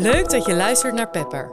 Leuk 0.00 0.30
dat 0.30 0.46
je 0.46 0.54
luistert 0.54 0.94
naar 0.94 1.08
Pepper. 1.08 1.50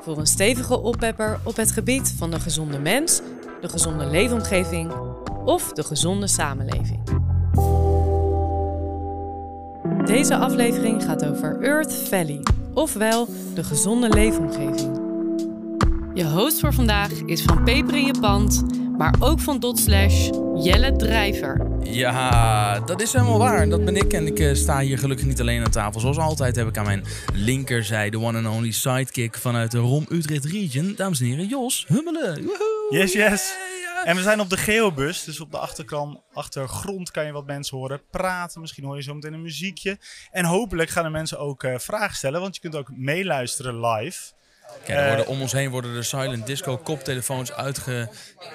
Voor 0.00 0.18
een 0.18 0.26
stevige 0.26 0.80
oppepper 0.80 1.38
op 1.44 1.56
het 1.56 1.72
gebied 1.72 2.14
van 2.16 2.30
de 2.30 2.40
gezonde 2.40 2.78
mens, 2.78 3.20
de 3.60 3.68
gezonde 3.68 4.06
leefomgeving 4.06 4.92
of 5.44 5.72
de 5.72 5.82
gezonde 5.82 6.26
samenleving. 6.26 7.00
Deze 10.04 10.36
aflevering 10.36 11.02
gaat 11.02 11.24
over 11.24 11.62
Earth 11.62 11.94
Valley, 11.94 12.40
ofwel 12.74 13.28
de 13.54 13.64
gezonde 13.64 14.08
leefomgeving. 14.08 15.00
Je 16.14 16.30
host 16.30 16.60
voor 16.60 16.74
vandaag 16.74 17.10
is 17.10 17.42
van 17.42 17.64
Peper 17.64 17.94
in 17.94 18.06
je 18.06 18.20
pand, 18.20 18.62
maar 18.98 19.14
ook 19.20 19.40
van 19.40 19.60
Dotslash, 19.60 20.30
Jelle 20.54 20.96
Drijver. 20.96 21.71
Ja, 21.84 22.80
dat 22.80 23.00
is 23.00 23.12
helemaal 23.12 23.38
waar. 23.38 23.68
Dat 23.68 23.84
ben 23.84 23.96
ik. 23.96 24.12
En 24.12 24.26
ik 24.26 24.38
eh, 24.38 24.54
sta 24.54 24.80
hier 24.80 24.98
gelukkig 24.98 25.26
niet 25.26 25.40
alleen 25.40 25.64
aan 25.64 25.70
tafel. 25.70 26.00
Zoals 26.00 26.16
altijd 26.16 26.56
heb 26.56 26.68
ik 26.68 26.76
aan 26.76 26.84
mijn 26.84 27.04
linkerzijde 27.32 28.20
one 28.20 28.38
and 28.38 28.56
only 28.56 28.70
sidekick 28.70 29.36
vanuit 29.36 29.70
de 29.70 29.78
Rom 29.78 30.06
Utrecht 30.08 30.44
region. 30.44 30.94
Dames 30.96 31.20
en 31.20 31.26
heren, 31.26 31.46
Jos 31.46 31.84
Hummelen. 31.88 32.44
Woehoe. 32.44 32.86
Yes, 32.90 33.12
yes. 33.12 33.54
En 34.04 34.16
we 34.16 34.22
zijn 34.22 34.40
op 34.40 34.50
de 34.50 34.56
geobus, 34.56 35.24
dus 35.24 35.40
op 35.40 35.50
de 35.50 35.58
achterkant, 35.58 36.18
achtergrond 36.32 37.10
kan 37.10 37.26
je 37.26 37.32
wat 37.32 37.46
mensen 37.46 37.76
horen 37.76 38.02
praten. 38.10 38.60
Misschien 38.60 38.84
hoor 38.84 38.96
je 38.96 39.02
zo 39.02 39.14
meteen 39.14 39.32
een 39.32 39.42
muziekje. 39.42 39.98
En 40.30 40.44
hopelijk 40.44 40.90
gaan 40.90 41.04
de 41.04 41.10
mensen 41.10 41.38
ook 41.38 41.62
eh, 41.62 41.78
vragen 41.78 42.16
stellen, 42.16 42.40
want 42.40 42.54
je 42.54 42.60
kunt 42.60 42.76
ook 42.76 42.90
meeluisteren 42.96 43.80
live. 43.80 44.32
Kijk, 44.84 44.98
er 44.98 45.06
worden, 45.06 45.26
om 45.26 45.40
ons 45.40 45.52
heen 45.52 45.70
worden 45.70 45.94
de 45.94 46.02
silent 46.02 46.46
disco 46.46 46.76
koptelefoons 46.76 47.52
uitge, 47.52 48.08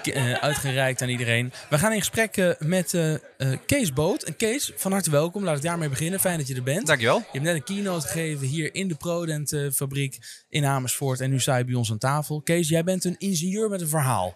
eh, 0.04 0.34
uitgereikt 0.34 1.02
aan 1.02 1.10
iedereen. 1.10 1.54
We 1.70 1.78
gaan 1.78 1.92
in 1.92 2.00
gesprek 2.00 2.38
eh, 2.38 2.50
met 2.60 2.94
eh, 2.94 3.14
eh, 3.14 3.20
Kees 3.66 3.94
Boot. 3.94 4.24
En 4.24 4.36
Kees, 4.36 4.72
van 4.76 4.92
harte 4.92 5.12
welkom. 5.12 5.44
Laat 5.44 5.54
het 5.54 5.64
jaar 5.64 5.78
mee 5.78 5.90
beginnen. 5.90 6.20
Fijn 6.20 6.38
dat 6.38 6.48
je 6.48 6.56
er 6.56 6.64
bent. 6.64 6.88
Dankjewel. 6.88 7.18
Je 7.18 7.26
hebt 7.32 7.44
net 7.44 7.56
een 7.56 7.64
keynote 7.64 8.08
gegeven 8.08 8.48
hier 8.48 8.74
in 8.76 8.88
de 8.88 8.96
Prodent 8.96 9.54
eh, 9.54 9.62
fabriek 9.74 10.18
in 10.50 10.66
Amersfoort. 10.66 11.20
En 11.20 11.30
nu 11.30 11.40
sta 11.40 11.58
je 11.58 11.66
bij 11.66 11.76
ons 11.76 11.92
aan 11.92 11.98
tafel. 11.98 12.42
Kees, 12.42 12.70
jij 12.70 12.84
bent 12.84 13.06
een 13.06 13.16
ingenieur 13.18 13.70
met 13.70 13.82
een 13.82 13.88
verhaal. 13.88 14.36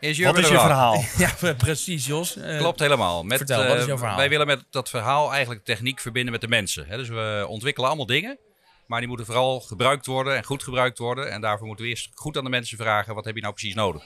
Ingenieur 0.00 0.32
Wat 0.32 0.42
is 0.42 0.48
je 0.48 0.58
verhaal? 0.58 1.04
Ja, 1.18 1.54
precies 1.54 2.06
Jos. 2.06 2.36
Eh, 2.36 2.58
Klopt 2.58 2.80
helemaal. 2.80 3.22
Met, 3.22 3.36
vertel, 3.36 3.66
wat 3.66 3.74
is 3.74 3.80
eh, 3.80 3.86
jouw 3.86 3.98
verhaal? 3.98 4.16
Wij 4.16 4.28
willen 4.28 4.46
met 4.46 4.64
dat 4.70 4.90
verhaal 4.90 5.32
eigenlijk 5.32 5.64
techniek 5.64 6.00
verbinden 6.00 6.32
met 6.32 6.40
de 6.40 6.48
mensen. 6.48 6.86
Hè? 6.88 6.96
Dus 6.96 7.08
we 7.08 7.44
ontwikkelen 7.48 7.88
allemaal 7.88 8.06
dingen. 8.06 8.38
Maar 8.86 8.98
die 8.98 9.08
moeten 9.08 9.26
vooral 9.26 9.60
gebruikt 9.60 10.06
worden 10.06 10.36
en 10.36 10.44
goed 10.44 10.62
gebruikt 10.62 10.98
worden. 10.98 11.30
En 11.30 11.40
daarvoor 11.40 11.66
moeten 11.66 11.84
we 11.84 11.90
eerst 11.90 12.10
goed 12.14 12.36
aan 12.36 12.44
de 12.44 12.50
mensen 12.50 12.78
vragen: 12.78 13.14
wat 13.14 13.24
heb 13.24 13.34
je 13.34 13.40
nou 13.40 13.54
precies 13.54 13.74
nodig? 13.74 14.02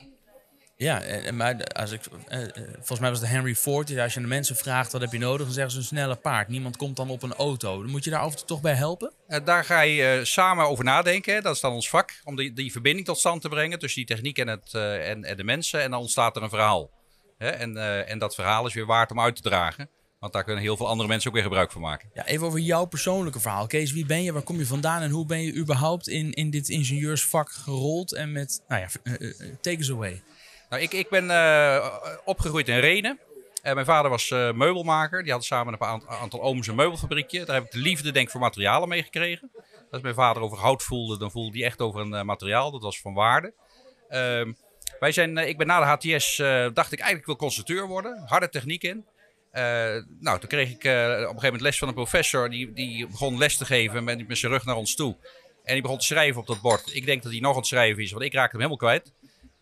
Ja, 0.76 1.02
en, 1.02 1.24
en 1.24 1.36
maar 1.36 1.64
als 1.64 1.92
ik, 1.92 2.00
eh, 2.28 2.42
eh, 2.42 2.50
volgens 2.74 3.00
mij 3.00 3.10
was 3.10 3.20
het 3.20 3.28
Henry 3.28 3.54
Ford. 3.54 3.86
die 3.86 3.94
zei, 3.94 4.06
Als 4.06 4.14
je 4.14 4.20
de 4.20 4.26
mensen 4.26 4.56
vraagt 4.56 4.92
wat 4.92 5.00
heb 5.00 5.12
je 5.12 5.18
nodig, 5.18 5.46
dan 5.46 5.54
zeggen 5.54 5.72
ze 5.72 5.78
een 5.78 5.84
snelle 5.84 6.16
paard. 6.16 6.48
Niemand 6.48 6.76
komt 6.76 6.96
dan 6.96 7.10
op 7.10 7.22
een 7.22 7.34
auto. 7.34 7.82
Dan 7.82 7.90
moet 7.90 8.04
je 8.04 8.10
daar 8.10 8.20
af 8.20 8.30
en 8.30 8.36
toe 8.36 8.46
toch 8.46 8.60
bij 8.60 8.74
helpen? 8.74 9.12
Eh, 9.26 9.44
daar 9.44 9.64
ga 9.64 9.80
je 9.80 10.02
eh, 10.02 10.24
samen 10.24 10.68
over 10.68 10.84
nadenken. 10.84 11.42
Dat 11.42 11.54
is 11.54 11.60
dan 11.60 11.72
ons 11.72 11.88
vak. 11.88 12.20
Om 12.24 12.36
die, 12.36 12.52
die 12.52 12.72
verbinding 12.72 13.06
tot 13.06 13.18
stand 13.18 13.42
te 13.42 13.48
brengen 13.48 13.78
tussen 13.78 14.06
die 14.06 14.14
techniek 14.14 14.38
en, 14.38 14.48
het, 14.48 14.74
eh, 14.74 15.10
en, 15.10 15.24
en 15.24 15.36
de 15.36 15.44
mensen. 15.44 15.82
En 15.82 15.90
dan 15.90 16.00
ontstaat 16.00 16.36
er 16.36 16.42
een 16.42 16.48
verhaal. 16.48 16.90
En, 17.38 17.76
eh, 17.76 18.10
en 18.10 18.18
dat 18.18 18.34
verhaal 18.34 18.66
is 18.66 18.74
weer 18.74 18.86
waard 18.86 19.10
om 19.10 19.20
uit 19.20 19.36
te 19.36 19.42
dragen. 19.42 19.90
Want 20.18 20.32
daar 20.32 20.44
kunnen 20.44 20.62
heel 20.62 20.76
veel 20.76 20.88
andere 20.88 21.08
mensen 21.08 21.28
ook 21.28 21.34
weer 21.34 21.44
gebruik 21.44 21.72
van 21.72 21.80
maken. 21.80 22.10
Ja, 22.14 22.26
even 22.26 22.46
over 22.46 22.58
jouw 22.58 22.84
persoonlijke 22.84 23.40
verhaal. 23.40 23.66
Kees, 23.66 23.92
wie 23.92 24.06
ben 24.06 24.22
je? 24.22 24.32
Waar 24.32 24.42
kom 24.42 24.58
je 24.58 24.66
vandaan? 24.66 25.02
En 25.02 25.10
hoe 25.10 25.26
ben 25.26 25.40
je 25.40 25.54
überhaupt 25.54 26.08
in, 26.08 26.32
in 26.32 26.50
dit 26.50 26.68
ingenieursvak 26.68 27.50
gerold? 27.50 28.14
En 28.14 28.32
met, 28.32 28.62
nou 28.68 28.80
ja, 28.80 28.88
eh, 29.02 29.14
eh, 29.14 29.54
take 29.60 29.78
us 29.78 29.90
away. 29.90 30.22
Nou, 30.70 30.82
ik, 30.82 30.92
ik 30.92 31.08
ben 31.08 31.30
eh, 31.30 31.86
opgegroeid 32.24 32.68
in 32.68 32.78
Renen. 32.78 33.18
Eh, 33.62 33.74
mijn 33.74 33.86
vader 33.86 34.10
was 34.10 34.30
eh, 34.30 34.52
meubelmaker. 34.52 35.22
Die 35.22 35.32
had 35.32 35.44
samen 35.44 35.72
een 35.72 35.78
paar 35.78 36.00
aantal 36.06 36.42
ooms 36.42 36.66
een 36.66 36.74
meubelfabriekje. 36.74 37.44
Daar 37.44 37.54
heb 37.54 37.64
ik 37.64 37.70
de 37.70 37.78
liefde 37.78 38.10
denk 38.10 38.26
ik 38.26 38.32
voor 38.32 38.40
materialen 38.40 38.88
mee 38.88 39.02
gekregen. 39.02 39.50
Als 39.90 40.02
mijn 40.02 40.14
vader 40.14 40.42
over 40.42 40.58
hout 40.58 40.82
voelde, 40.82 41.18
dan 41.18 41.30
voelde 41.30 41.58
hij 41.58 41.66
echt 41.66 41.80
over 41.80 42.00
een 42.00 42.14
eh, 42.14 42.22
materiaal. 42.22 42.70
Dat 42.70 42.82
was 42.82 43.00
van 43.00 43.14
waarde. 43.14 43.52
Ehm, 44.08 44.52
wij 45.00 45.12
zijn, 45.12 45.38
eh, 45.38 45.48
ik 45.48 45.58
ben 45.58 45.66
na 45.66 45.96
de 45.96 46.08
HTS, 46.14 46.38
eh, 46.38 46.66
dacht 46.74 46.92
ik 46.92 46.98
eigenlijk 46.98 47.26
wil 47.26 47.36
constructeur 47.36 47.86
worden. 47.86 48.22
Harde 48.26 48.48
techniek 48.48 48.82
in. 48.82 49.04
Eh, 49.50 49.62
nou, 50.20 50.38
toen 50.38 50.48
kreeg 50.48 50.70
ik 50.70 50.84
eh, 50.84 50.92
op 50.92 51.08
een 51.08 51.18
gegeven 51.18 51.42
moment 51.42 51.60
les 51.60 51.78
van 51.78 51.88
een 51.88 51.94
professor. 51.94 52.50
Die, 52.50 52.72
die 52.72 53.06
begon 53.06 53.38
les 53.38 53.56
te 53.56 53.64
geven 53.64 54.04
met, 54.04 54.28
met 54.28 54.38
zijn 54.38 54.52
rug 54.52 54.64
naar 54.64 54.76
ons 54.76 54.94
toe. 54.94 55.16
En 55.64 55.72
die 55.72 55.82
begon 55.82 55.98
te 55.98 56.04
schrijven 56.04 56.40
op 56.40 56.46
dat 56.46 56.60
bord. 56.60 56.94
Ik 56.94 57.06
denk 57.06 57.22
dat 57.22 57.32
hij 57.32 57.40
nog 57.40 57.50
aan 57.50 57.58
het 57.58 57.66
schrijven 57.66 58.02
is, 58.02 58.10
want 58.10 58.24
ik 58.24 58.32
raakte 58.32 58.56
hem 58.56 58.66
helemaal 58.66 58.88
kwijt. 58.88 59.12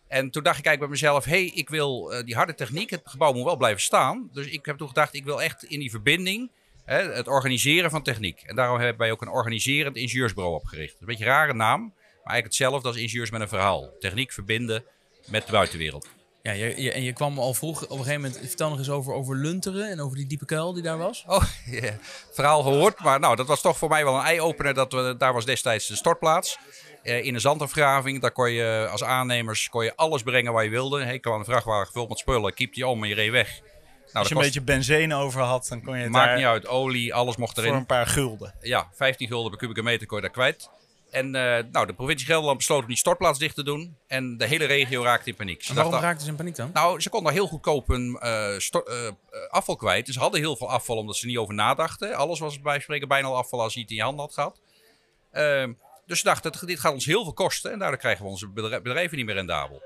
En 0.07 0.29
toen 0.31 0.43
dacht 0.43 0.57
ik 0.57 0.65
eigenlijk 0.65 0.79
bij 0.79 0.87
mezelf, 1.09 1.25
hé, 1.25 1.31
hey, 1.31 1.51
ik 1.55 1.69
wil 1.69 2.11
eh, 2.11 2.25
die 2.25 2.35
harde 2.35 2.55
techniek, 2.55 2.89
het 2.89 3.01
gebouw 3.03 3.33
moet 3.33 3.43
wel 3.43 3.57
blijven 3.57 3.81
staan. 3.81 4.29
Dus 4.33 4.47
ik 4.47 4.65
heb 4.65 4.77
toen 4.77 4.87
gedacht, 4.87 5.13
ik 5.13 5.25
wil 5.25 5.41
echt 5.41 5.63
in 5.63 5.79
die 5.79 5.89
verbinding 5.89 6.51
hè, 6.85 7.11
het 7.11 7.27
organiseren 7.27 7.89
van 7.89 8.03
techniek. 8.03 8.41
En 8.41 8.55
daarom 8.55 8.79
hebben 8.79 8.97
wij 8.97 9.11
ook 9.11 9.21
een 9.21 9.29
organiserend 9.29 9.95
ingenieursbureau 9.95 10.55
opgericht. 10.55 10.95
Een 10.99 11.05
beetje 11.05 11.25
een 11.25 11.31
rare 11.31 11.53
naam, 11.53 11.81
maar 11.81 12.33
eigenlijk 12.33 12.43
hetzelfde 12.43 12.87
als 12.87 12.97
ingenieurs 12.97 13.31
met 13.31 13.41
een 13.41 13.47
verhaal. 13.47 13.93
Techniek 13.99 14.31
verbinden 14.31 14.83
met 15.25 15.45
de 15.45 15.51
buitenwereld. 15.51 16.16
Ja, 16.47 16.53
je, 16.53 16.81
je- 16.81 16.91
en 16.91 17.03
je 17.03 17.13
kwam 17.13 17.39
al 17.39 17.53
vroeg 17.53 17.83
op 17.83 17.89
een 17.91 17.97
gegeven 17.97 18.21
moment. 18.21 18.39
Vertel 18.47 18.69
nog 18.69 18.77
eens 18.77 18.89
over, 18.89 19.13
over 19.13 19.35
Lunteren 19.35 19.89
en 19.89 19.99
over 20.01 20.17
die 20.17 20.27
diepe 20.27 20.45
kuil 20.45 20.73
die 20.73 20.83
daar 20.83 20.97
was. 20.97 21.23
Oh, 21.27 21.43
ja, 21.81 21.97
verhaal 22.31 22.61
gehoord. 22.63 22.99
Maar 23.03 23.19
nou, 23.19 23.35
dat 23.35 23.47
was 23.47 23.61
toch 23.61 23.77
voor 23.77 23.89
mij 23.89 24.03
wel 24.03 24.15
een 24.15 24.25
eye-opener. 24.25 24.73
Dat 24.73 24.93
we, 24.93 25.15
daar 25.17 25.33
was 25.33 25.45
destijds 25.45 25.87
de 25.87 25.95
stortplaats. 25.95 26.57
Eh, 27.03 27.23
in 27.25 27.33
een 27.33 27.41
zandafgraving, 27.41 28.21
daar 28.21 28.31
kon 28.31 28.51
je 28.51 28.87
als 28.91 29.03
aannemers 29.03 29.69
kon 29.69 29.83
je 29.83 29.95
alles 29.95 30.23
brengen 30.23 30.53
waar 30.53 30.63
je 30.63 30.69
wilde. 30.69 31.03
Hey, 31.03 31.13
ik 31.13 31.21
kwam 31.21 31.39
een 31.39 31.45
vrachtwagen 31.45 31.85
gevuld 31.85 32.09
met 32.09 32.17
spullen, 32.17 32.53
kiep 32.53 32.73
die 32.73 32.87
om 32.87 33.03
en 33.03 33.09
je 33.09 33.15
reed 33.15 33.31
weg. 33.31 33.47
Nou, 33.49 33.59
Als 34.19 34.27
je 34.27 34.33
een 34.35 34.41
kost- 34.41 34.53
beetje 34.53 34.61
benzine 34.73 35.15
over 35.15 35.41
had, 35.41 35.65
dan 35.69 35.83
kon 35.83 35.95
je 35.97 36.03
het 36.03 36.11
maakt 36.11 36.27
daar 36.27 36.35
niet 36.37 36.45
uit, 36.45 36.67
olie, 36.67 37.13
alles 37.13 37.35
mocht 37.35 37.53
voor 37.55 37.63
erin. 37.63 37.75
een 37.75 37.85
paar 37.85 38.07
gulden. 38.07 38.53
Ja, 38.61 38.89
15 38.93 39.27
gulden 39.27 39.49
per 39.49 39.59
kubieke 39.59 39.83
meter 39.83 40.07
kon 40.07 40.17
je 40.17 40.23
daar 40.23 40.31
kwijt. 40.31 40.69
En 41.11 41.35
eh, 41.35 41.63
nou, 41.71 41.85
de 41.85 41.93
provincie 41.93 42.27
Gelderland 42.27 42.57
besloot 42.57 42.81
om 42.81 42.87
die 42.87 42.97
stortplaats 42.97 43.39
dicht 43.39 43.55
te 43.55 43.63
doen. 43.63 43.97
En 44.07 44.37
de 44.37 44.45
hele 44.45 44.65
regio 44.65 45.03
raakte 45.03 45.29
in 45.29 45.35
paniek. 45.35 45.63
Ze 45.63 45.69
En 45.69 45.75
waarom 45.75 45.93
raakten 45.93 46.23
ze 46.25 46.29
in 46.31 46.35
paniek 46.37 46.55
dan? 46.55 46.69
nou, 46.73 46.99
ze 47.01 47.09
konden 47.09 47.33
heel 47.33 47.47
goedkoop 47.47 47.87
hun 47.87 48.17
eh, 48.19 48.55
eh, 48.55 49.13
afval 49.49 49.75
kwijt. 49.75 50.05
Dus 50.05 50.15
ze 50.15 50.21
hadden 50.21 50.39
heel 50.39 50.55
veel 50.55 50.69
afval 50.69 50.97
omdat 50.97 51.15
ze 51.15 51.25
niet 51.25 51.37
over 51.37 51.53
nadachten. 51.53 52.13
Alles 52.15 52.39
was 52.39 52.61
bij 52.61 52.79
spreken 52.79 53.07
bijna 53.07 53.27
al 53.27 53.35
afval 53.37 53.61
als 53.61 53.73
je 53.73 53.79
het 53.79 53.89
in 53.89 53.95
je 53.95 54.01
hand 54.01 54.19
had 54.19 54.33
gehad. 54.33 54.59
Ehm, 55.31 55.73
dus 56.05 56.17
ze 56.17 56.23
dachten, 56.23 56.67
dit 56.67 56.79
gaat 56.79 56.93
ons 56.93 57.05
heel 57.05 57.23
veel 57.23 57.33
kosten. 57.33 57.71
En 57.71 57.79
daardoor 57.79 57.99
krijgen 57.99 58.23
we 58.23 58.29
onze 58.29 58.47
bedrij- 58.47 58.81
bedrijven 58.81 59.17
niet 59.17 59.25
meer 59.25 59.35
rendabel. 59.35 59.81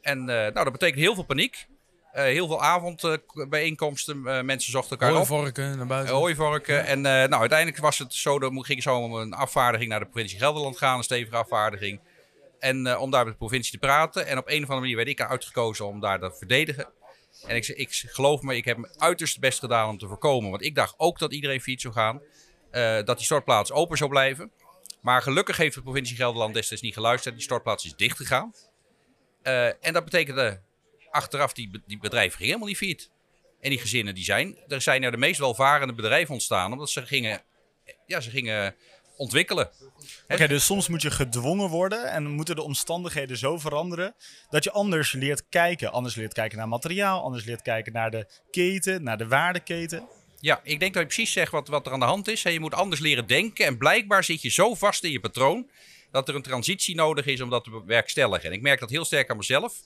En 0.00 0.24
nou, 0.24 0.52
dat 0.52 0.72
betekent 0.72 1.00
heel 1.00 1.14
veel 1.14 1.24
paniek. 1.24 1.66
Eh, 2.16 2.24
heel 2.24 2.46
veel 2.46 2.62
avondbijeenkomsten. 2.62 4.26
Eh, 4.26 4.42
mensen 4.42 4.70
zochten 4.70 4.90
elkaar 4.98 5.20
op. 5.20 5.28
Hooivorken 5.28 5.76
naar 5.76 5.86
buiten. 5.86 6.14
Eh, 6.14 6.18
hooivorken. 6.20 6.84
En 6.86 7.06
eh, 7.06 7.12
nou, 7.12 7.40
uiteindelijk 7.40 7.78
was 7.78 7.98
het 7.98 8.14
zo, 8.14 8.38
dat 8.38 8.52
ging 8.54 8.82
zo 8.82 8.96
om 8.96 9.14
een 9.14 9.32
afvaardiging 9.32 9.90
naar 9.90 10.00
de 10.00 10.06
provincie 10.06 10.38
Gelderland 10.38 10.78
gaan, 10.78 10.96
een 10.98 11.04
stevige 11.04 11.36
afvaardiging. 11.36 12.00
En 12.58 12.86
eh, 12.86 13.00
om 13.00 13.10
daar 13.10 13.24
met 13.24 13.32
de 13.32 13.38
provincie 13.38 13.72
te 13.72 13.78
praten. 13.86 14.26
En 14.26 14.38
op 14.38 14.46
een 14.48 14.56
of 14.62 14.62
andere 14.62 14.80
manier 14.80 14.96
werd 14.96 15.08
ik 15.08 15.20
uitgekozen 15.20 15.86
om 15.86 16.00
daar 16.00 16.20
te 16.20 16.32
verdedigen. 16.38 16.88
En 17.46 17.56
ik, 17.56 17.68
ik 17.68 18.04
geloof 18.06 18.40
me, 18.42 18.56
ik 18.56 18.64
heb 18.64 18.76
mijn 18.76 19.00
uiterste 19.00 19.40
best 19.40 19.58
gedaan 19.58 19.88
om 19.88 19.98
te 19.98 20.06
voorkomen. 20.08 20.50
Want 20.50 20.62
ik 20.64 20.74
dacht 20.74 20.94
ook 20.96 21.18
dat 21.18 21.32
iedereen 21.32 21.60
fiets 21.60 21.82
zou 21.82 21.94
gaan. 21.94 22.20
eh, 22.70 22.96
dat 23.04 23.16
die 23.16 23.24
stortplaats 23.24 23.72
open 23.72 23.96
zou 23.96 24.10
blijven. 24.10 24.50
Maar 25.00 25.22
gelukkig 25.22 25.56
heeft 25.56 25.74
de 25.74 25.82
provincie 25.82 26.16
Gelderland 26.16 26.54
destijds 26.54 26.82
niet 26.82 26.94
geluisterd. 26.94 27.34
Die 27.34 27.44
stortplaats 27.44 27.84
is 27.84 27.94
dichtgegaan. 27.96 28.54
Eh 29.42 29.66
en 29.66 29.92
dat 29.92 30.04
betekende 30.04 30.60
achteraf, 31.16 31.52
die, 31.52 31.82
die 31.86 31.98
bedrijven 31.98 32.32
gingen 32.32 32.46
helemaal 32.46 32.68
niet 32.68 32.76
failliet. 32.76 33.10
En 33.60 33.70
die 33.70 33.78
gezinnen 33.78 34.14
die 34.14 34.24
zijn, 34.24 34.58
er 34.68 34.80
zijn 34.80 35.02
er 35.02 35.10
de 35.10 35.16
meest 35.16 35.38
welvarende 35.38 35.94
bedrijven 35.94 36.34
ontstaan. 36.34 36.72
Omdat 36.72 36.90
ze 36.90 37.06
gingen, 37.06 37.42
ja, 38.06 38.20
ze 38.20 38.30
gingen 38.30 38.74
ontwikkelen. 39.16 39.70
Oké, 40.28 40.48
dus 40.48 40.64
soms 40.64 40.88
moet 40.88 41.02
je 41.02 41.10
gedwongen 41.10 41.68
worden 41.68 42.10
en 42.10 42.26
moeten 42.26 42.56
de 42.56 42.62
omstandigheden 42.62 43.36
zo 43.36 43.58
veranderen 43.58 44.14
dat 44.50 44.64
je 44.64 44.70
anders 44.70 45.12
leert 45.12 45.48
kijken. 45.48 45.92
Anders 45.92 46.14
leert 46.14 46.32
kijken 46.32 46.58
naar 46.58 46.68
materiaal, 46.68 47.22
anders 47.22 47.44
leert 47.44 47.62
kijken 47.62 47.92
naar 47.92 48.10
de 48.10 48.26
keten, 48.50 49.02
naar 49.02 49.18
de 49.18 49.26
waardeketen. 49.26 50.08
Ja, 50.40 50.60
ik 50.62 50.80
denk 50.80 50.92
dat 50.92 51.02
je 51.02 51.08
precies 51.08 51.32
zegt 51.32 51.52
wat, 51.52 51.68
wat 51.68 51.86
er 51.86 51.92
aan 51.92 52.00
de 52.00 52.06
hand 52.06 52.28
is. 52.28 52.42
Je 52.42 52.60
moet 52.60 52.74
anders 52.74 53.00
leren 53.00 53.26
denken. 53.26 53.66
En 53.66 53.78
blijkbaar 53.78 54.24
zit 54.24 54.42
je 54.42 54.50
zo 54.50 54.74
vast 54.74 55.04
in 55.04 55.10
je 55.10 55.20
patroon 55.20 55.70
dat 56.10 56.28
er 56.28 56.34
een 56.34 56.42
transitie 56.42 56.94
nodig 56.94 57.26
is 57.26 57.40
om 57.40 57.50
dat 57.50 57.64
te 57.64 57.70
bewerkstelligen. 57.70 58.48
En 58.48 58.52
ik 58.52 58.62
merk 58.62 58.80
dat 58.80 58.90
heel 58.90 59.04
sterk 59.04 59.30
aan 59.30 59.36
mezelf. 59.36 59.82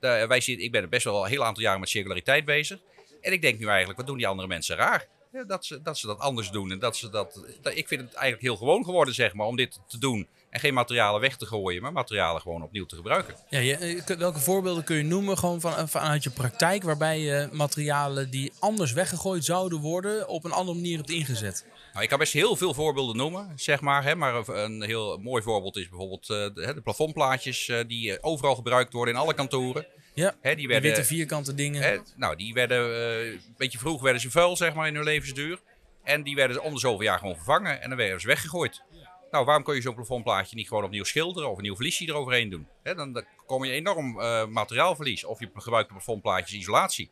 De- 0.00 0.24
wij 0.28 0.40
zitten, 0.40 0.64
ik 0.64 0.72
ben 0.72 0.88
best 0.88 1.04
wel 1.04 1.24
een 1.24 1.30
heel 1.30 1.44
aantal 1.44 1.62
jaren 1.62 1.80
met 1.80 1.88
circulariteit 1.88 2.44
bezig. 2.44 2.78
En 3.20 3.32
ik 3.32 3.42
denk 3.42 3.58
nu 3.58 3.66
eigenlijk, 3.66 3.98
wat 3.98 4.06
doen 4.06 4.16
die 4.16 4.26
andere 4.26 4.48
mensen 4.48 4.76
raar? 4.76 5.08
Ja, 5.32 5.44
dat, 5.44 5.64
ze, 5.64 5.82
dat 5.82 5.98
ze 5.98 6.06
dat 6.06 6.18
anders 6.18 6.50
doen. 6.50 6.70
En 6.70 6.78
dat 6.78 6.96
ze 6.96 7.08
dat- 7.10 7.44
ik 7.74 7.88
vind 7.88 8.00
het 8.00 8.12
eigenlijk 8.14 8.42
heel 8.42 8.56
gewoon 8.56 8.84
geworden, 8.84 9.14
zeg 9.14 9.34
maar, 9.34 9.46
om 9.46 9.56
dit 9.56 9.80
te 9.88 9.98
doen. 9.98 10.28
En 10.50 10.60
geen 10.60 10.74
materialen 10.74 11.20
weg 11.20 11.36
te 11.36 11.46
gooien, 11.46 11.82
maar 11.82 11.92
materialen 11.92 12.40
gewoon 12.40 12.62
opnieuw 12.62 12.86
te 12.86 12.96
gebruiken. 12.96 13.34
Ja, 13.48 13.58
je, 13.58 13.76
eh, 13.76 14.16
welke 14.16 14.38
voorbeelden 14.40 14.84
kun 14.84 14.96
je 14.96 15.02
noemen 15.02 15.38
gewoon 15.38 15.60
van, 15.60 15.88
vanuit 15.88 16.22
je 16.22 16.30
praktijk 16.30 16.82
waarbij 16.82 17.20
je 17.20 17.48
materialen 17.52 18.30
die 18.30 18.52
anders 18.58 18.92
weggegooid 18.92 19.44
zouden 19.44 19.78
worden 19.80 20.28
op 20.28 20.44
een 20.44 20.52
andere 20.52 20.76
manier 20.78 20.96
hebt 20.96 21.10
ingezet? 21.10 21.64
Nou, 21.92 22.02
ik 22.02 22.08
kan 22.08 22.18
best 22.18 22.32
heel 22.32 22.56
veel 22.56 22.74
voorbeelden 22.74 23.16
noemen, 23.16 23.52
zeg 23.56 23.80
maar. 23.80 24.02
Hè, 24.04 24.14
maar 24.14 24.48
een 24.48 24.82
heel 24.82 25.18
mooi 25.18 25.42
voorbeeld 25.42 25.76
is 25.76 25.88
bijvoorbeeld 25.88 26.30
eh, 26.30 26.36
de, 26.36 26.72
de 26.74 26.80
plafondplaatjes 26.82 27.68
eh, 27.68 27.78
die 27.86 28.12
eh, 28.12 28.18
overal 28.20 28.54
gebruikt 28.54 28.92
worden 28.92 29.14
in 29.14 29.20
alle 29.20 29.34
kantoren. 29.34 29.86
Ja, 30.14 30.34
Hè, 30.40 30.48
die 30.48 30.56
die 30.56 30.68
werden, 30.68 30.90
witte 30.90 31.04
vierkante 31.04 31.54
dingen. 31.54 31.82
hè, 31.82 31.98
nou, 32.16 32.36
die 32.36 32.52
werden 32.54 32.94
eh, 32.94 33.26
een 33.26 33.54
beetje 33.56 33.78
vroeg 33.78 34.02
werden 34.02 34.20
ze 34.20 34.30
vuil, 34.30 34.56
zeg 34.56 34.74
maar, 34.74 34.86
in 34.88 34.94
hun 34.94 35.04
levensduur. 35.04 35.58
En 36.04 36.22
die 36.22 36.34
werden 36.34 36.62
om 36.62 36.72
de 36.74 36.80
zoveel 36.80 37.02
jaar 37.02 37.18
gewoon 37.18 37.34
vervangen 37.34 37.82
en 37.82 37.88
dan 37.88 37.98
werden 37.98 38.20
ze 38.20 38.26
weggegooid. 38.26 38.82
Nou, 39.30 39.44
waarom 39.44 39.64
kun 39.64 39.74
je 39.74 39.80
zo'n 39.80 39.94
plafondplaatje 39.94 40.56
niet 40.56 40.68
gewoon 40.68 40.84
opnieuw 40.84 41.04
schilderen 41.04 41.50
of 41.50 41.56
een 41.56 41.62
nieuw 41.62 41.76
vliesje 41.76 42.04
eroverheen 42.04 42.50
doen? 42.50 42.66
Hè, 42.82 42.94
dan, 42.94 43.12
dan 43.12 43.24
kom 43.46 43.64
je 43.64 43.72
enorm 43.72 44.20
uh, 44.20 44.46
materiaalverlies. 44.46 45.24
Of 45.24 45.40
je 45.40 45.50
gebruikt 45.54 45.88
de 45.88 45.94
plafondplaatjes 45.94 46.58
isolatie. 46.58 47.10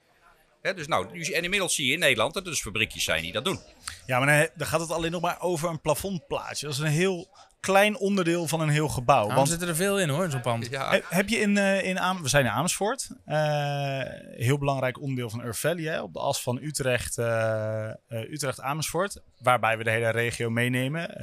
Hè, 0.63 0.75
dus 0.75 0.87
nou, 0.87 1.33
en 1.33 1.43
inmiddels 1.43 1.75
zie 1.75 1.87
je 1.87 1.93
in 1.93 1.99
Nederland 1.99 2.35
dat 2.35 2.45
er 2.45 2.51
dus 2.51 2.61
fabriekjes 2.61 3.05
zijn 3.05 3.23
die 3.23 3.33
dat 3.33 3.45
doen. 3.45 3.61
Ja, 4.07 4.19
maar 4.19 4.51
dan 4.55 4.67
gaat 4.67 4.81
het 4.81 4.91
alleen 4.91 5.11
nog 5.11 5.21
maar 5.21 5.41
over 5.41 5.69
een 5.69 5.81
plafondplaatje. 5.81 6.67
Dat 6.67 6.75
is 6.75 6.81
een 6.81 6.87
heel 6.87 7.29
klein 7.61 7.99
onderdeel 7.99 8.47
van 8.47 8.61
een 8.61 8.69
heel 8.69 8.89
gebouw. 8.89 9.23
Nou, 9.25 9.35
want 9.35 9.49
zitten 9.49 9.69
er 9.69 9.77
veel 9.77 10.01
in 10.01 10.09
hoor, 10.09 10.25
in 10.25 10.31
zo'n 10.31 10.41
pand. 10.41 10.69
Ja. 10.71 11.01
Heb 11.09 11.29
je 11.29 11.37
in, 11.37 11.57
uh, 11.57 11.85
in 11.85 11.99
Am 11.99 12.23
we 12.23 12.29
zijn 12.29 12.45
in 12.45 12.51
Amersfoort. 12.51 13.09
Uh, 13.27 14.01
heel 14.37 14.59
belangrijk 14.59 15.01
onderdeel 15.01 15.31
van 15.31 15.43
Earth 15.43 15.59
Valley. 15.59 15.85
Hè, 15.85 16.03
op 16.03 16.13
de 16.13 16.19
as 16.19 16.43
van 16.43 16.59
Utrecht, 16.63 17.19
uh, 17.19 17.91
Utrecht-Amersfoort. 18.09 19.21
Waarbij 19.39 19.79
we 19.79 19.85
de 19.85 19.91
hele 19.91 20.11
regio 20.11 20.51
meenemen 20.51 21.15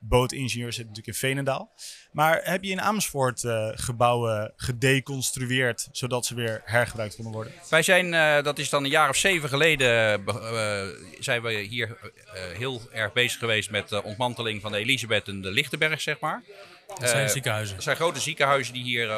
bootingenieur 0.00 0.72
zit 0.72 0.86
natuurlijk 0.86 1.06
in 1.06 1.28
Veenendaal. 1.28 1.72
Maar 2.12 2.40
heb 2.42 2.64
je 2.64 2.70
in 2.70 2.80
Amersfoort 2.80 3.42
uh, 3.42 3.68
gebouwen 3.74 4.52
gedeconstrueerd 4.56 5.88
zodat 5.92 6.26
ze 6.26 6.34
weer 6.34 6.62
hergebruikt 6.64 7.14
konden 7.14 7.32
worden? 7.32 7.52
Wij 7.70 7.82
zijn, 7.82 8.12
uh, 8.12 8.42
dat 8.42 8.58
is 8.58 8.68
dan 8.68 8.84
een 8.84 8.90
jaar 8.90 9.08
of 9.08 9.16
zeven 9.16 9.48
geleden, 9.48 10.22
uh, 10.26 10.82
zijn 11.18 11.42
we 11.42 11.52
hier 11.52 11.98
heel 12.56 12.82
erg 12.92 13.12
bezig 13.12 13.38
geweest 13.38 13.70
met 13.70 13.88
de 13.88 14.02
ontmanteling 14.02 14.60
van 14.60 14.72
de 14.72 14.78
Elisabeth 14.78 15.28
en 15.28 15.40
de 15.40 15.50
Lichtenberg, 15.50 16.00
zeg 16.00 16.20
maar. 16.20 16.42
Dat 16.98 17.08
zijn 17.08 17.30
ziekenhuizen. 17.30 17.74
Dat 17.74 17.84
zijn 17.84 17.96
grote 17.96 18.20
ziekenhuizen 18.20 18.74
die 18.74 18.82
hier 18.82 19.10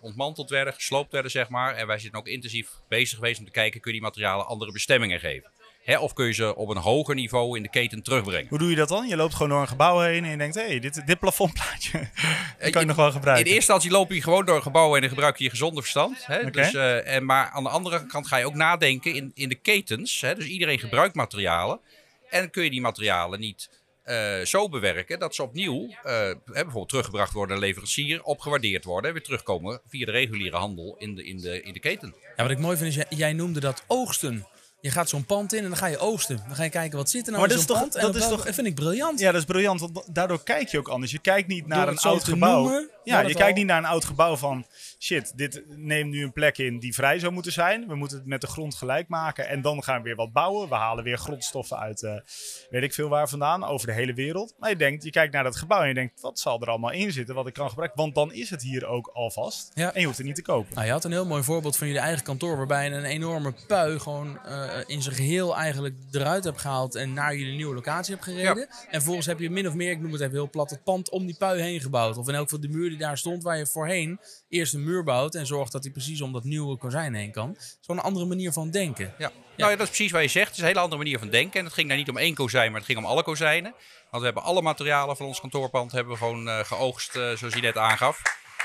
ontmanteld 0.00 0.50
werden, 0.50 0.74
gesloopt 0.74 1.12
werden, 1.12 1.30
zeg 1.30 1.48
maar. 1.48 1.74
En 1.74 1.86
wij 1.86 1.98
zijn 1.98 2.14
ook 2.14 2.26
intensief 2.26 2.68
bezig 2.88 3.14
geweest 3.18 3.38
om 3.38 3.44
te 3.44 3.50
kijken, 3.50 3.80
kun 3.80 3.92
je 3.92 3.98
die 3.98 4.06
materialen 4.06 4.46
andere 4.46 4.72
bestemmingen 4.72 5.20
geven? 5.20 5.50
Hè, 5.86 5.98
of 5.98 6.12
kun 6.12 6.26
je 6.26 6.32
ze 6.32 6.56
op 6.56 6.68
een 6.68 6.76
hoger 6.76 7.14
niveau 7.14 7.56
in 7.56 7.62
de 7.62 7.68
keten 7.68 8.02
terugbrengen. 8.02 8.48
Hoe 8.48 8.58
doe 8.58 8.70
je 8.70 8.76
dat 8.76 8.88
dan? 8.88 9.08
Je 9.08 9.16
loopt 9.16 9.32
gewoon 9.32 9.48
door 9.48 9.60
een 9.60 9.68
gebouw 9.68 10.00
heen 10.00 10.24
en 10.24 10.30
je 10.30 10.36
denkt, 10.36 10.54
hé, 10.54 10.66
hey, 10.66 10.80
dit, 10.80 11.06
dit 11.06 11.18
plafondplaatje 11.18 12.08
kan 12.70 12.82
ik 12.82 12.86
nog 12.86 12.96
wel 12.96 13.12
gebruiken. 13.12 13.46
In 13.46 13.52
eerste 13.52 13.54
instantie 13.54 13.90
loop 13.90 14.10
je 14.10 14.22
gewoon 14.22 14.44
door 14.44 14.56
een 14.56 14.62
gebouw 14.62 14.92
heen 14.92 15.02
en 15.02 15.08
gebruik 15.08 15.36
je 15.36 15.44
je 15.44 15.50
gezonde 15.50 15.80
verstand. 15.80 16.26
Hè? 16.26 16.50
Dus, 16.50 16.72
uh, 16.72 17.14
en, 17.14 17.24
maar 17.24 17.50
aan 17.50 17.62
de 17.62 17.68
andere 17.68 18.06
kant 18.06 18.26
ga 18.26 18.36
je 18.36 18.46
ook 18.46 18.54
nadenken 18.54 19.14
in, 19.14 19.30
in 19.34 19.48
de 19.48 19.54
ketens. 19.54 20.20
Hè? 20.20 20.34
Dus 20.34 20.46
iedereen 20.46 20.78
gebruikt 20.78 21.14
materialen. 21.14 21.80
En 22.30 22.50
kun 22.50 22.64
je 22.64 22.70
die 22.70 22.80
materialen 22.80 23.40
niet 23.40 23.70
uh, 24.06 24.40
zo 24.40 24.68
bewerken 24.68 25.18
dat 25.18 25.34
ze 25.34 25.42
opnieuw 25.42 25.82
uh, 25.82 25.94
bijvoorbeeld 26.44 26.88
teruggebracht 26.88 27.32
worden 27.32 27.56
naar 27.56 27.66
leverancier, 27.66 28.22
opgewaardeerd 28.22 28.84
worden 28.84 29.08
en 29.08 29.16
weer 29.16 29.24
terugkomen 29.24 29.80
via 29.88 30.06
de 30.06 30.12
reguliere 30.12 30.56
handel 30.56 30.96
in 30.98 31.14
de, 31.14 31.24
in 31.24 31.40
de, 31.40 31.62
in 31.62 31.72
de 31.72 31.80
keten. 31.80 32.14
Ja, 32.36 32.42
wat 32.42 32.50
ik 32.50 32.58
mooi 32.58 32.76
vind 32.76 32.88
is, 32.88 32.94
jij, 32.94 33.06
jij 33.08 33.32
noemde 33.32 33.60
dat 33.60 33.84
oogsten. 33.86 34.46
Je 34.86 34.92
gaat 34.92 35.08
zo'n 35.08 35.24
pand 35.24 35.52
in 35.52 35.62
en 35.62 35.68
dan 35.68 35.76
ga 35.76 35.86
je 35.86 35.98
oosten. 35.98 36.42
Dan 36.46 36.56
ga 36.56 36.62
je 36.62 36.70
kijken 36.70 36.98
wat 36.98 37.10
zit 37.10 37.26
er 37.26 37.32
nou 37.32 37.46
maar 37.46 37.56
in 37.56 37.62
zo'n 37.62 37.76
pand. 37.76 37.92
Dat, 37.92 38.16
is 38.16 38.28
toch, 38.28 38.44
dat 38.44 38.54
vind 38.54 38.66
ik 38.66 38.74
briljant. 38.74 39.18
Ja, 39.18 39.32
dat 39.32 39.40
is 39.40 39.46
briljant. 39.46 39.80
Want 39.80 40.02
daardoor 40.06 40.42
kijk 40.42 40.68
je 40.68 40.78
ook 40.78 40.88
anders. 40.88 41.12
Je 41.12 41.18
kijkt 41.18 41.48
niet 41.48 41.66
naar 41.66 41.88
een 41.88 41.98
oud 41.98 42.24
gebouw. 42.24 42.86
Ja, 43.06 43.20
je 43.20 43.34
kijkt 43.34 43.56
niet 43.56 43.66
naar 43.66 43.78
een 43.78 43.84
oud 43.84 44.04
gebouw 44.04 44.36
van 44.36 44.66
shit, 44.98 45.32
dit 45.36 45.62
neemt 45.68 46.10
nu 46.10 46.22
een 46.22 46.32
plek 46.32 46.58
in 46.58 46.78
die 46.78 46.94
vrij 46.94 47.18
zou 47.18 47.32
moeten 47.32 47.52
zijn. 47.52 47.88
We 47.88 47.94
moeten 47.94 48.18
het 48.18 48.26
met 48.26 48.40
de 48.40 48.46
grond 48.46 48.74
gelijk 48.74 49.08
maken. 49.08 49.48
En 49.48 49.62
dan 49.62 49.82
gaan 49.82 49.96
we 49.96 50.02
weer 50.02 50.16
wat 50.16 50.32
bouwen. 50.32 50.68
We 50.68 50.74
halen 50.74 51.04
weer 51.04 51.18
grondstoffen 51.18 51.78
uit, 51.78 52.02
uh, 52.02 52.14
weet 52.70 52.82
ik 52.82 52.94
veel 52.94 53.08
waar 53.08 53.28
vandaan, 53.28 53.64
over 53.64 53.86
de 53.86 53.92
hele 53.92 54.14
wereld. 54.14 54.54
Maar 54.58 54.70
je 54.70 54.76
denkt, 54.76 55.04
je 55.04 55.10
kijkt 55.10 55.32
naar 55.32 55.44
dat 55.44 55.56
gebouw 55.56 55.80
en 55.80 55.88
je 55.88 55.94
denkt, 55.94 56.20
wat 56.20 56.38
zal 56.38 56.60
er 56.60 56.68
allemaal 56.68 56.92
in 56.92 57.12
zitten 57.12 57.34
wat 57.34 57.46
ik 57.46 57.54
kan 57.54 57.68
gebruiken? 57.68 57.98
Want 57.98 58.14
dan 58.14 58.32
is 58.32 58.50
het 58.50 58.62
hier 58.62 58.86
ook 58.86 59.06
alvast. 59.06 59.70
Ja. 59.74 59.92
En 59.92 60.00
je 60.00 60.06
hoeft 60.06 60.18
het 60.18 60.26
niet 60.26 60.36
te 60.36 60.42
kopen. 60.42 60.74
Nou, 60.74 60.86
je 60.86 60.92
had 60.92 61.04
een 61.04 61.10
heel 61.10 61.26
mooi 61.26 61.42
voorbeeld 61.42 61.76
van 61.76 61.86
jullie 61.86 62.02
eigen 62.02 62.24
kantoor, 62.24 62.56
waarbij 62.56 62.84
je 62.84 62.90
een 62.90 63.04
enorme 63.04 63.54
pui 63.66 63.98
gewoon 63.98 64.38
uh, 64.46 64.70
in 64.86 65.02
zijn 65.02 65.14
geheel 65.14 65.56
eigenlijk 65.56 65.94
eruit 66.10 66.44
hebt 66.44 66.60
gehaald 66.60 66.94
en 66.94 67.12
naar 67.12 67.36
jullie 67.36 67.56
nieuwe 67.56 67.74
locatie 67.74 68.14
hebt 68.14 68.26
gereden. 68.26 68.56
Ja. 68.56 68.66
En 68.68 68.90
vervolgens 68.90 69.26
heb 69.26 69.38
je 69.38 69.50
min 69.50 69.68
of 69.68 69.74
meer, 69.74 69.90
ik 69.90 70.00
noem 70.00 70.12
het 70.12 70.20
even 70.20 70.32
heel 70.32 70.50
plat, 70.50 70.70
het 70.70 70.84
pand 70.84 71.10
om 71.10 71.26
die 71.26 71.36
pui 71.36 71.60
heen 71.60 71.80
gebouwd. 71.80 72.16
Of 72.16 72.28
in 72.28 72.34
elk 72.34 72.42
geval 72.42 72.60
de 72.60 72.68
muur 72.68 72.90
die 72.96 73.06
daar 73.06 73.18
stond, 73.18 73.42
waar 73.42 73.58
je 73.58 73.66
voorheen 73.66 74.20
eerst 74.48 74.74
een 74.74 74.84
muur 74.84 75.04
bouwt 75.04 75.34
en 75.34 75.46
zorgt 75.46 75.72
dat 75.72 75.82
hij 75.82 75.92
precies 75.92 76.20
om 76.20 76.32
dat 76.32 76.44
nieuwe 76.44 76.76
kozijn 76.76 77.14
heen 77.14 77.32
kan. 77.32 77.56
Zo'n 77.80 78.02
andere 78.02 78.26
manier 78.26 78.52
van 78.52 78.70
denken. 78.70 79.14
Ja. 79.18 79.32
Nou 79.56 79.70
ja, 79.70 79.76
dat 79.76 79.88
is 79.88 79.94
precies 79.94 80.12
wat 80.12 80.22
je 80.22 80.28
zegt. 80.28 80.46
Het 80.46 80.56
is 80.56 80.60
een 80.60 80.68
hele 80.68 80.80
andere 80.80 81.02
manier 81.02 81.18
van 81.18 81.28
denken. 81.28 81.58
En 81.58 81.64
het 81.64 81.74
ging 81.74 81.88
daar 81.88 81.96
niet 81.96 82.08
om 82.08 82.16
één 82.16 82.34
kozijn, 82.34 82.70
maar 82.70 82.80
het 82.80 82.88
ging 82.88 82.98
om 82.98 83.04
alle 83.04 83.22
kozijnen. 83.22 83.74
Want 84.10 84.18
we 84.18 84.24
hebben 84.24 84.42
alle 84.42 84.62
materialen 84.62 85.16
van 85.16 85.26
ons 85.26 85.40
kantoorpand 85.40 85.92
hebben 85.92 86.12
we 86.12 86.18
gewoon 86.18 86.46
uh, 86.46 86.58
geoogst, 86.58 87.16
uh, 87.16 87.36
zoals 87.36 87.54
je 87.54 87.60
net 87.60 87.76
aangaf. 87.76 88.22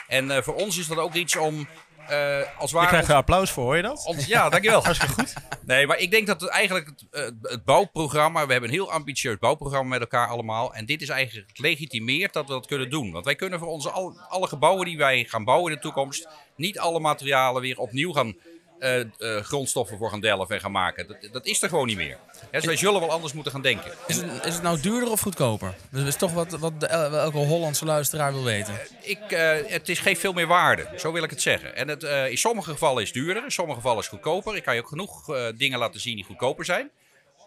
En 0.07 0.25
uh, 0.25 0.41
voor 0.41 0.55
ons 0.55 0.77
is 0.77 0.87
dat 0.87 0.97
ook 0.97 1.13
iets 1.13 1.35
om 1.35 1.67
uh, 2.09 2.59
als 2.59 2.71
ware. 2.71 2.85
Je 2.85 2.91
krijgt 2.91 3.09
er 3.09 3.15
applaus 3.15 3.51
voor, 3.51 3.63
hoor 3.63 3.75
je 3.75 3.81
dat? 3.81 4.05
Ons, 4.11 4.25
ja, 4.25 4.49
dankjewel. 4.49 4.83
Hartstikke 4.83 5.13
goed. 5.13 5.33
Nee, 5.65 5.87
maar 5.87 5.97
ik 5.97 6.11
denk 6.11 6.27
dat 6.27 6.41
het 6.41 6.49
eigenlijk 6.49 6.85
het, 6.85 7.05
uh, 7.11 7.51
het, 7.51 7.63
bouwprogramma. 7.63 8.45
We 8.45 8.51
hebben 8.51 8.69
een 8.69 8.75
heel 8.75 8.91
ambitieus 8.91 9.37
bouwprogramma 9.37 9.89
met 9.89 9.99
elkaar 9.99 10.27
allemaal. 10.27 10.73
En 10.73 10.85
dit 10.85 11.01
is 11.01 11.09
eigenlijk 11.09 11.59
legitimeerd 11.59 12.33
dat 12.33 12.47
we 12.47 12.53
dat 12.53 12.67
kunnen 12.67 12.89
doen. 12.89 13.11
Want 13.11 13.25
wij 13.25 13.35
kunnen 13.35 13.59
voor 13.59 13.67
onze 13.67 13.89
al, 13.89 14.19
alle 14.29 14.47
gebouwen 14.47 14.85
die 14.85 14.97
wij 14.97 15.23
gaan 15.23 15.43
bouwen 15.43 15.71
in 15.71 15.77
de 15.77 15.83
toekomst. 15.83 16.27
niet 16.55 16.79
alle 16.79 16.99
materialen 16.99 17.61
weer 17.61 17.77
opnieuw 17.77 18.11
gaan 18.11 18.35
uh, 18.79 19.37
grondstoffen 19.41 19.97
voor 19.97 20.09
gaan 20.09 20.19
delven 20.19 20.55
en 20.55 20.61
gaan 20.61 20.71
maken. 20.71 21.07
Dat, 21.07 21.29
dat 21.31 21.45
is 21.45 21.61
er 21.61 21.69
gewoon 21.69 21.87
niet 21.87 21.97
meer. 21.97 22.17
Dus 22.51 22.65
wij 22.65 22.75
zullen 22.75 22.99
wel 22.99 23.11
anders 23.11 23.33
moeten 23.33 23.51
gaan 23.51 23.61
denken. 23.61 23.91
Is 24.07 24.15
het, 24.17 24.45
is 24.45 24.53
het 24.53 24.63
nou 24.63 24.81
duurder 24.81 25.11
of 25.11 25.21
goedkoper? 25.21 25.75
Dat 25.89 26.07
is 26.07 26.15
toch 26.15 26.33
wat, 26.33 26.51
wat 26.51 26.79
de, 26.79 26.87
elke 26.87 27.37
Hollandse 27.37 27.85
luisteraar 27.85 28.33
wil 28.33 28.43
weten. 28.43 28.73
Uh, 28.73 29.09
ik, 29.09 29.19
het 29.67 29.89
is, 29.89 29.99
geeft 29.99 30.19
veel 30.19 30.33
meer 30.33 30.47
waarde, 30.47 30.87
zo 30.97 31.11
wil 31.11 31.23
ik 31.23 31.29
het 31.29 31.41
zeggen. 31.41 31.75
En 31.75 31.87
het, 31.87 32.03
in 32.03 32.37
sommige 32.37 32.71
gevallen 32.71 33.01
is 33.01 33.07
het 33.07 33.17
duurder, 33.17 33.43
in 33.43 33.51
sommige 33.51 33.77
gevallen 33.77 33.99
is 33.99 34.05
het 34.05 34.13
goedkoper. 34.13 34.55
Ik 34.55 34.63
kan 34.63 34.75
je 34.75 34.81
ook 34.81 34.87
genoeg 34.87 35.25
dingen 35.55 35.79
laten 35.79 35.99
zien 35.99 36.15
die 36.15 36.25
goedkoper 36.25 36.65
zijn. 36.65 36.91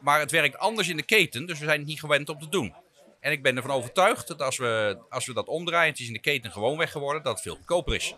Maar 0.00 0.20
het 0.20 0.30
werkt 0.30 0.58
anders 0.58 0.88
in 0.88 0.96
de 0.96 1.02
keten, 1.02 1.46
dus 1.46 1.58
we 1.58 1.64
zijn 1.64 1.78
het 1.78 1.88
niet 1.88 2.00
gewend 2.00 2.28
om 2.28 2.38
te 2.38 2.48
doen. 2.48 2.74
En 3.20 3.32
ik 3.32 3.42
ben 3.42 3.56
ervan 3.56 3.70
overtuigd 3.70 4.28
dat 4.28 4.42
als 4.42 4.56
we, 4.56 4.98
als 5.08 5.26
we 5.26 5.32
dat 5.32 5.46
omdraaien, 5.46 5.90
het 5.90 6.00
is 6.00 6.06
in 6.06 6.12
de 6.12 6.18
keten 6.18 6.52
gewoon 6.52 6.78
weg 6.78 6.90
geworden, 6.90 7.22
dat 7.22 7.32
het 7.32 7.42
veel 7.42 7.54
goedkoper 7.54 7.94
is. 7.94 8.14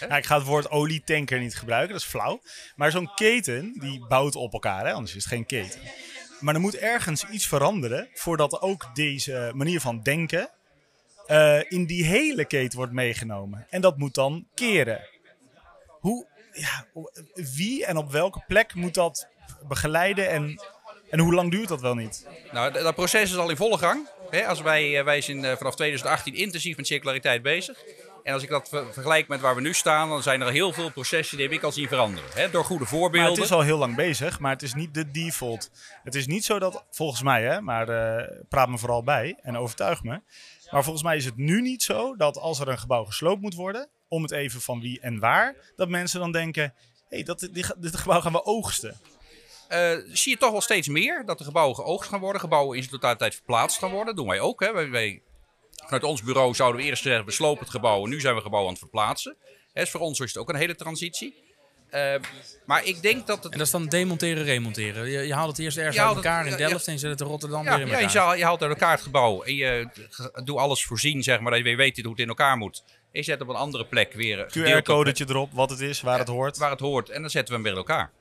Nou, 0.00 0.14
ik 0.14 0.26
ga 0.26 0.36
het 0.36 0.46
woord 0.46 0.70
olietanker 0.70 1.38
niet 1.38 1.56
gebruiken, 1.56 1.92
dat 1.92 2.02
is 2.02 2.08
flauw. 2.08 2.40
Maar 2.76 2.90
zo'n 2.90 3.14
keten, 3.14 3.72
die 3.80 4.06
bouwt 4.06 4.36
op 4.36 4.52
elkaar, 4.52 4.86
hè? 4.86 4.92
anders 4.92 5.14
is 5.14 5.24
het 5.24 5.32
geen 5.32 5.46
keten. 5.46 5.80
Maar 6.42 6.54
er 6.54 6.60
moet 6.60 6.76
ergens 6.76 7.24
iets 7.28 7.46
veranderen 7.46 8.08
voordat 8.12 8.60
ook 8.60 8.90
deze 8.94 9.52
manier 9.54 9.80
van 9.80 10.02
denken 10.02 10.50
uh, 11.28 11.70
in 11.70 11.86
die 11.86 12.04
hele 12.04 12.44
keten 12.44 12.78
wordt 12.78 12.92
meegenomen. 12.92 13.66
En 13.70 13.80
dat 13.80 13.98
moet 13.98 14.14
dan 14.14 14.46
keren. 14.54 15.08
Hoe, 15.86 16.26
ja, 16.52 16.86
wie 17.54 17.84
en 17.84 17.96
op 17.96 18.12
welke 18.12 18.44
plek 18.46 18.74
moet 18.74 18.94
dat 18.94 19.28
begeleiden 19.68 20.28
en, 20.28 20.62
en 21.10 21.18
hoe 21.18 21.34
lang 21.34 21.50
duurt 21.50 21.68
dat 21.68 21.80
wel 21.80 21.94
niet? 21.94 22.26
Nou, 22.52 22.72
dat 22.72 22.94
proces 22.94 23.30
is 23.30 23.36
al 23.36 23.50
in 23.50 23.56
volle 23.56 23.78
gang. 23.78 24.08
Als 24.46 24.60
wij, 24.60 24.98
eh, 24.98 25.04
wij 25.04 25.20
zijn 25.20 25.44
eh, 25.44 25.56
vanaf 25.56 25.74
2018 25.74 26.34
intensief 26.34 26.76
met 26.76 26.86
circulariteit 26.86 27.42
bezig. 27.42 27.84
En 28.22 28.32
als 28.32 28.42
ik 28.42 28.48
dat 28.48 28.68
vergelijk 28.68 29.28
met 29.28 29.40
waar 29.40 29.54
we 29.54 29.60
nu 29.60 29.74
staan, 29.74 30.08
dan 30.08 30.22
zijn 30.22 30.40
er 30.40 30.50
heel 30.50 30.72
veel 30.72 30.90
processen 30.90 31.36
die 31.36 31.46
heb 31.46 31.56
ik 31.56 31.62
al 31.62 31.72
zien 31.72 31.88
veranderen. 31.88 32.30
Hè? 32.34 32.50
Door 32.50 32.64
goede 32.64 32.84
voorbeelden. 32.84 33.20
Maar 33.20 33.38
het 33.38 33.44
is 33.44 33.52
al 33.52 33.60
heel 33.60 33.78
lang 33.78 33.96
bezig, 33.96 34.38
maar 34.38 34.52
het 34.52 34.62
is 34.62 34.74
niet 34.74 34.94
de 34.94 35.10
default. 35.10 35.70
Het 36.04 36.14
is 36.14 36.26
niet 36.26 36.44
zo 36.44 36.58
dat, 36.58 36.84
volgens 36.90 37.22
mij, 37.22 37.42
hè, 37.42 37.60
maar 37.60 37.88
uh, 37.88 38.38
praat 38.48 38.68
me 38.68 38.78
vooral 38.78 39.02
bij 39.02 39.38
en 39.42 39.56
overtuig 39.56 40.02
me. 40.02 40.20
Maar 40.70 40.82
volgens 40.84 41.04
mij 41.04 41.16
is 41.16 41.24
het 41.24 41.36
nu 41.36 41.60
niet 41.60 41.82
zo 41.82 42.16
dat 42.16 42.38
als 42.38 42.60
er 42.60 42.68
een 42.68 42.78
gebouw 42.78 43.04
gesloopt 43.04 43.42
moet 43.42 43.54
worden, 43.54 43.88
om 44.08 44.22
het 44.22 44.30
even 44.30 44.60
van 44.60 44.80
wie 44.80 45.00
en 45.00 45.18
waar, 45.18 45.54
dat 45.76 45.88
mensen 45.88 46.20
dan 46.20 46.32
denken: 46.32 46.74
hé, 47.08 47.22
hey, 47.24 47.36
dit 47.78 47.96
gebouw 47.96 48.20
gaan 48.20 48.32
we 48.32 48.44
oogsten. 48.44 49.00
Uh, 49.68 49.98
zie 50.12 50.32
je 50.32 50.38
toch 50.38 50.50
wel 50.50 50.60
steeds 50.60 50.88
meer 50.88 51.24
dat 51.24 51.38
de 51.38 51.44
gebouwen 51.44 51.76
geoogst 51.76 52.10
gaan 52.10 52.20
worden, 52.20 52.40
gebouwen 52.40 52.76
in 52.76 52.82
zijn 52.82 52.94
totaliteit 52.94 53.34
verplaatst 53.34 53.78
gaan 53.78 53.90
worden. 53.90 54.06
Dat 54.06 54.16
doen 54.16 54.26
wij 54.26 54.40
ook. 54.40 54.60
Hè. 54.60 54.72
Wij, 54.72 54.90
wij 54.90 55.22
Vanuit 55.84 56.04
ons 56.04 56.22
bureau 56.22 56.54
zouden 56.54 56.80
we 56.80 56.86
eerst 56.86 57.02
zeggen, 57.02 57.24
we 57.24 57.30
slopen 57.30 57.62
het 57.62 57.70
gebouw 57.70 58.04
en 58.04 58.10
nu 58.10 58.20
zijn 58.20 58.34
we 58.34 58.38
het 58.38 58.48
gebouw 58.48 58.62
aan 58.62 58.70
het 58.70 58.78
verplaatsen. 58.78 59.36
Dus 59.72 59.90
voor 59.90 60.00
ons 60.00 60.20
is 60.20 60.26
het 60.26 60.42
ook 60.42 60.48
een 60.48 60.56
hele 60.56 60.74
transitie. 60.74 61.50
Uh, 61.94 62.14
maar 62.66 62.84
ik 62.84 63.02
denk 63.02 63.26
dat 63.26 63.42
het... 63.42 63.52
En 63.52 63.58
dat 63.58 63.66
is 63.66 63.72
dan 63.72 63.86
demonteren, 63.86 64.44
remonteren. 64.44 65.10
Je, 65.10 65.26
je 65.26 65.34
haalt 65.34 65.48
het 65.48 65.58
eerst 65.58 65.76
ergens 65.76 65.98
uit 65.98 66.14
elkaar 66.16 66.46
in 66.46 66.56
Delft 66.56 66.86
en 66.86 66.92
je 66.92 66.98
zet 66.98 67.10
het 67.10 67.20
in 67.20 67.26
Rotterdam 67.26 67.64
weer 67.64 67.72
in 67.72 67.80
elkaar. 67.80 68.12
Ja, 68.12 68.34
je, 68.34 68.44
haalt 68.44 68.62
uit 68.62 68.70
elkaar 68.70 68.92
het 68.92 69.00
gebouw 69.00 69.42
en 69.42 69.54
je 69.54 69.88
doet 70.44 70.56
alles 70.56 70.84
voorzien, 70.84 71.22
zeg 71.22 71.40
maar, 71.40 71.50
dat 71.50 71.58
je 71.58 71.64
weer 71.64 71.76
weet 71.76 72.00
hoe 72.00 72.10
het 72.10 72.20
in 72.20 72.28
elkaar 72.28 72.56
moet. 72.56 72.82
En 72.86 72.92
je 73.10 73.22
zet 73.22 73.40
op 73.40 73.48
een 73.48 73.54
andere 73.54 73.86
plek 73.86 74.12
weer... 74.12 74.46
QR-codetje 74.58 75.24
erop, 75.28 75.52
wat 75.52 75.70
het 75.70 75.80
is, 75.80 76.00
waar 76.00 76.18
het 76.18 76.28
hoort. 76.28 76.56
Waar 76.58 76.70
het 76.70 76.80
hoort. 76.80 77.08
En 77.08 77.20
dan 77.20 77.30
zetten 77.30 77.48
we 77.48 77.54
hem 77.54 77.62
weer 77.62 77.72
in 77.72 77.88
elkaar. 77.88 78.12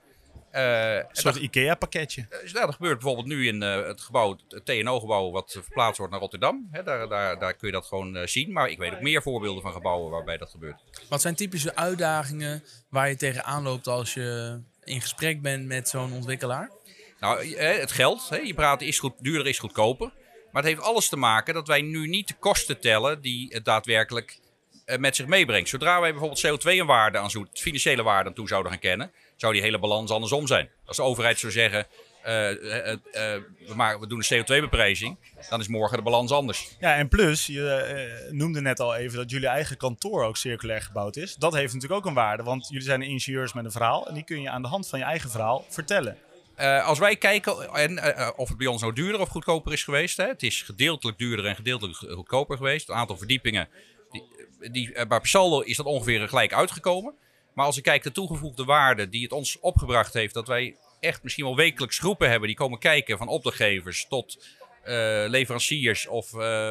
Uh, 0.55 0.95
een 0.95 1.05
soort 1.11 1.35
IKEA-pakketje. 1.35 2.27
Uh, 2.45 2.53
dat 2.53 2.73
gebeurt 2.73 2.99
bijvoorbeeld 2.99 3.27
nu 3.27 3.47
in 3.47 3.63
uh, 3.63 3.85
het 3.87 4.01
gebouw, 4.01 4.37
het 4.47 4.65
TNO-gebouw, 4.65 5.31
wat 5.31 5.51
verplaatst 5.51 5.97
wordt 5.97 6.11
naar 6.11 6.21
Rotterdam. 6.21 6.67
Hè, 6.71 6.83
daar, 6.83 7.09
daar, 7.09 7.39
daar 7.39 7.53
kun 7.53 7.67
je 7.67 7.73
dat 7.73 7.85
gewoon 7.85 8.27
zien. 8.27 8.51
Maar 8.51 8.69
ik 8.69 8.77
weet 8.77 8.93
ook 8.93 9.01
meer 9.01 9.21
voorbeelden 9.21 9.61
van 9.61 9.73
gebouwen 9.73 10.11
waarbij 10.11 10.37
dat 10.37 10.49
gebeurt. 10.49 10.81
Wat 11.09 11.21
zijn 11.21 11.35
typische 11.35 11.75
uitdagingen 11.75 12.63
waar 12.89 13.09
je 13.09 13.15
tegenaan 13.15 13.63
loopt 13.63 13.87
als 13.87 14.13
je 14.13 14.59
in 14.83 15.01
gesprek 15.01 15.41
bent 15.41 15.65
met 15.65 15.89
zo'n 15.89 16.13
ontwikkelaar? 16.13 16.71
Nou, 17.19 17.55
het 17.57 17.91
geld. 17.91 18.29
Hè, 18.29 18.37
je 18.37 18.53
praat 18.53 18.81
is 18.81 18.99
goed, 18.99 19.13
duurder 19.19 19.47
is 19.47 19.59
goedkoper. 19.59 20.11
Maar 20.51 20.63
het 20.63 20.71
heeft 20.71 20.85
alles 20.85 21.09
te 21.09 21.17
maken 21.17 21.53
dat 21.53 21.67
wij 21.67 21.81
nu 21.81 22.07
niet 22.07 22.27
de 22.27 22.35
kosten 22.39 22.79
tellen 22.79 23.21
die 23.21 23.53
het 23.53 23.65
daadwerkelijk 23.65 24.39
met 24.97 25.15
zich 25.15 25.25
meebrengt. 25.25 25.69
Zodra 25.69 25.99
wij 25.99 26.11
bijvoorbeeld 26.11 26.47
CO2 26.47 26.79
een 26.79 26.85
waarde 26.85 27.17
aan 27.17 27.29
zoet, 27.29 27.59
financiële 27.59 28.03
waarde 28.03 28.29
aan 28.29 28.35
toe 28.35 28.47
zouden 28.47 28.71
gaan 28.71 28.81
kennen, 28.81 29.11
zou 29.41 29.53
die 29.53 29.61
hele 29.61 29.79
balans 29.79 30.11
andersom 30.11 30.47
zijn. 30.47 30.69
Als 30.85 30.97
de 30.97 31.03
overheid 31.03 31.39
zou 31.39 31.51
zeggen, 31.51 31.87
eh, 32.23 32.49
eh, 32.51 32.91
eh, 32.91 33.41
we, 33.67 33.75
maken, 33.75 33.99
we 33.99 34.07
doen 34.07 34.23
een 34.27 34.43
CO2-beprijzing, 34.43 35.17
dan 35.49 35.59
is 35.59 35.67
morgen 35.67 35.97
de 35.97 36.03
balans 36.03 36.31
anders. 36.31 36.75
Ja, 36.79 36.95
en 36.95 37.07
plus, 37.07 37.45
je 37.45 38.27
noemde 38.31 38.61
net 38.61 38.79
al 38.79 38.95
even 38.95 39.17
dat 39.17 39.29
jullie 39.29 39.47
eigen 39.47 39.77
kantoor 39.77 40.23
ook 40.23 40.37
circulair 40.37 40.81
gebouwd 40.81 41.15
is. 41.15 41.35
Dat 41.35 41.53
heeft 41.53 41.73
natuurlijk 41.73 42.01
ook 42.01 42.07
een 42.07 42.13
waarde, 42.13 42.43
want 42.43 42.67
jullie 42.67 42.83
zijn 42.83 43.01
ingenieurs 43.01 43.53
met 43.53 43.65
een 43.65 43.71
verhaal. 43.71 44.07
En 44.07 44.13
die 44.13 44.23
kun 44.23 44.41
je 44.41 44.49
aan 44.49 44.61
de 44.61 44.67
hand 44.67 44.87
van 44.87 44.99
je 44.99 45.05
eigen 45.05 45.29
verhaal 45.29 45.65
vertellen. 45.69 46.17
Als 46.83 46.99
wij 46.99 47.15
kijken 47.15 47.73
en, 47.73 47.99
of 48.37 48.49
het 48.49 48.57
bij 48.57 48.67
ons 48.67 48.81
nou 48.81 48.93
duurder 48.93 49.21
of 49.21 49.29
goedkoper 49.29 49.73
is 49.73 49.83
geweest. 49.83 50.17
Hè, 50.17 50.27
het 50.27 50.43
is 50.43 50.61
gedeeltelijk 50.61 51.17
duurder 51.17 51.45
en 51.45 51.55
gedeeltelijk 51.55 51.97
goedkoper 51.97 52.57
geweest. 52.57 52.87
Het 52.87 52.95
aantal 52.95 53.17
verdiepingen, 53.17 53.67
die, 54.11 54.23
die, 54.71 54.91
bij 54.93 55.19
per 55.19 55.27
saldo 55.27 55.59
is 55.59 55.77
dat 55.77 55.85
ongeveer 55.85 56.27
gelijk 56.27 56.53
uitgekomen. 56.53 57.13
Maar 57.53 57.65
als 57.65 57.77
ik 57.77 57.83
kijk 57.83 58.03
de 58.03 58.11
toegevoegde 58.11 58.63
waarde 58.63 59.09
die 59.09 59.23
het 59.23 59.31
ons 59.31 59.59
opgebracht 59.59 60.13
heeft, 60.13 60.33
dat 60.33 60.47
wij 60.47 60.75
echt 60.99 61.23
misschien 61.23 61.45
wel 61.45 61.55
wekelijks 61.55 61.99
groepen 61.99 62.29
hebben 62.29 62.47
die 62.47 62.57
komen 62.57 62.79
kijken, 62.79 63.17
van 63.17 63.27
opdrachtgevers 63.27 64.05
tot 64.09 64.45
eh, 64.83 65.23
leveranciers 65.27 66.07
of, 66.07 66.33
eh, 66.33 66.69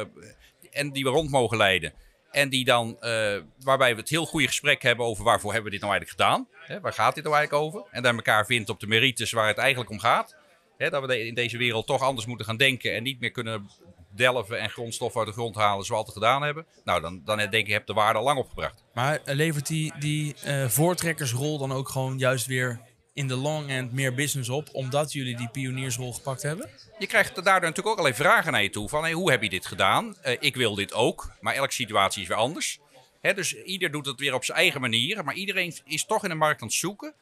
en 0.71 0.91
die 0.91 1.03
we 1.03 1.09
rond 1.09 1.29
mogen 1.29 1.57
leiden. 1.57 1.93
En 2.31 2.49
die 2.49 2.65
dan, 2.65 3.01
eh, 3.01 3.37
waarbij 3.59 3.93
we 3.93 3.99
het 3.99 4.09
heel 4.09 4.25
goede 4.25 4.47
gesprek 4.47 4.81
hebben 4.81 5.05
over 5.05 5.23
waarvoor 5.23 5.53
hebben 5.53 5.71
we 5.71 5.77
dit 5.77 5.87
nou 5.87 5.93
eigenlijk 5.93 6.21
gedaan? 6.21 6.47
Hè, 6.65 6.79
waar 6.79 6.93
gaat 6.93 7.15
dit 7.15 7.23
nou 7.23 7.35
eigenlijk 7.35 7.65
over? 7.65 7.87
En 7.91 8.03
daar 8.03 8.15
elkaar 8.15 8.45
vindt 8.45 8.69
op 8.69 8.79
de 8.79 8.87
merites 8.87 9.31
waar 9.31 9.47
het 9.47 9.57
eigenlijk 9.57 9.89
om 9.89 9.99
gaat. 9.99 10.35
Hè, 10.77 10.89
dat 10.89 11.05
we 11.05 11.25
in 11.25 11.33
deze 11.33 11.57
wereld 11.57 11.87
toch 11.87 12.01
anders 12.01 12.25
moeten 12.25 12.45
gaan 12.45 12.57
denken 12.57 12.93
en 12.93 13.03
niet 13.03 13.19
meer 13.19 13.31
kunnen 13.31 13.69
delven 14.15 14.59
en 14.59 14.69
grondstoffen 14.69 15.19
uit 15.19 15.29
de 15.29 15.35
grond 15.35 15.55
halen 15.55 15.85
zoals 15.85 15.87
we 15.87 15.95
altijd 15.95 16.17
gedaan 16.17 16.41
hebben. 16.41 16.65
Nou, 16.83 17.01
dan, 17.01 17.21
dan 17.25 17.37
denk 17.37 17.53
ik, 17.53 17.67
heb 17.67 17.85
de 17.85 17.93
waarde 17.93 18.19
al 18.19 18.25
lang 18.25 18.39
opgebracht. 18.39 18.83
Maar 18.93 19.19
eh, 19.25 19.35
levert 19.35 19.67
die, 19.67 19.93
die 19.99 20.35
eh, 20.43 20.67
voortrekkersrol 20.67 21.57
dan 21.57 21.71
ook 21.71 21.89
gewoon 21.89 22.17
juist 22.17 22.45
weer 22.45 22.79
in 23.13 23.27
de 23.27 23.35
long 23.35 23.69
end 23.69 23.91
meer 23.91 24.13
business 24.13 24.49
op, 24.49 24.69
omdat 24.71 25.11
jullie 25.13 25.37
die 25.37 25.49
pioniersrol 25.49 26.13
gepakt 26.13 26.41
hebben? 26.41 26.69
Je 26.99 27.07
krijgt 27.07 27.35
daardoor 27.35 27.53
natuurlijk 27.53 27.87
ook 27.87 27.97
allerlei 27.97 28.23
vragen 28.23 28.51
naar 28.51 28.63
je 28.63 28.69
toe. 28.69 28.89
Van 28.89 29.03
hey, 29.03 29.11
hoe 29.11 29.31
heb 29.31 29.43
je 29.43 29.49
dit 29.49 29.65
gedaan? 29.65 30.15
Eh, 30.21 30.37
ik 30.39 30.55
wil 30.55 30.75
dit 30.75 30.93
ook, 30.93 31.31
maar 31.39 31.53
elke 31.53 31.73
situatie 31.73 32.21
is 32.21 32.27
weer 32.27 32.37
anders. 32.37 32.79
Dus 33.21 33.63
ieder 33.63 33.91
doet 33.91 34.05
het 34.05 34.19
weer 34.19 34.33
op 34.33 34.43
zijn 34.43 34.57
eigen 34.57 34.81
manier. 34.81 35.23
Maar 35.23 35.33
iedereen 35.33 35.75
is 35.85 36.05
toch 36.05 36.23
in 36.23 36.29
de 36.29 36.35
markt 36.35 36.61
aan 36.61 36.67
het 36.67 36.77
zoeken. 36.77 37.13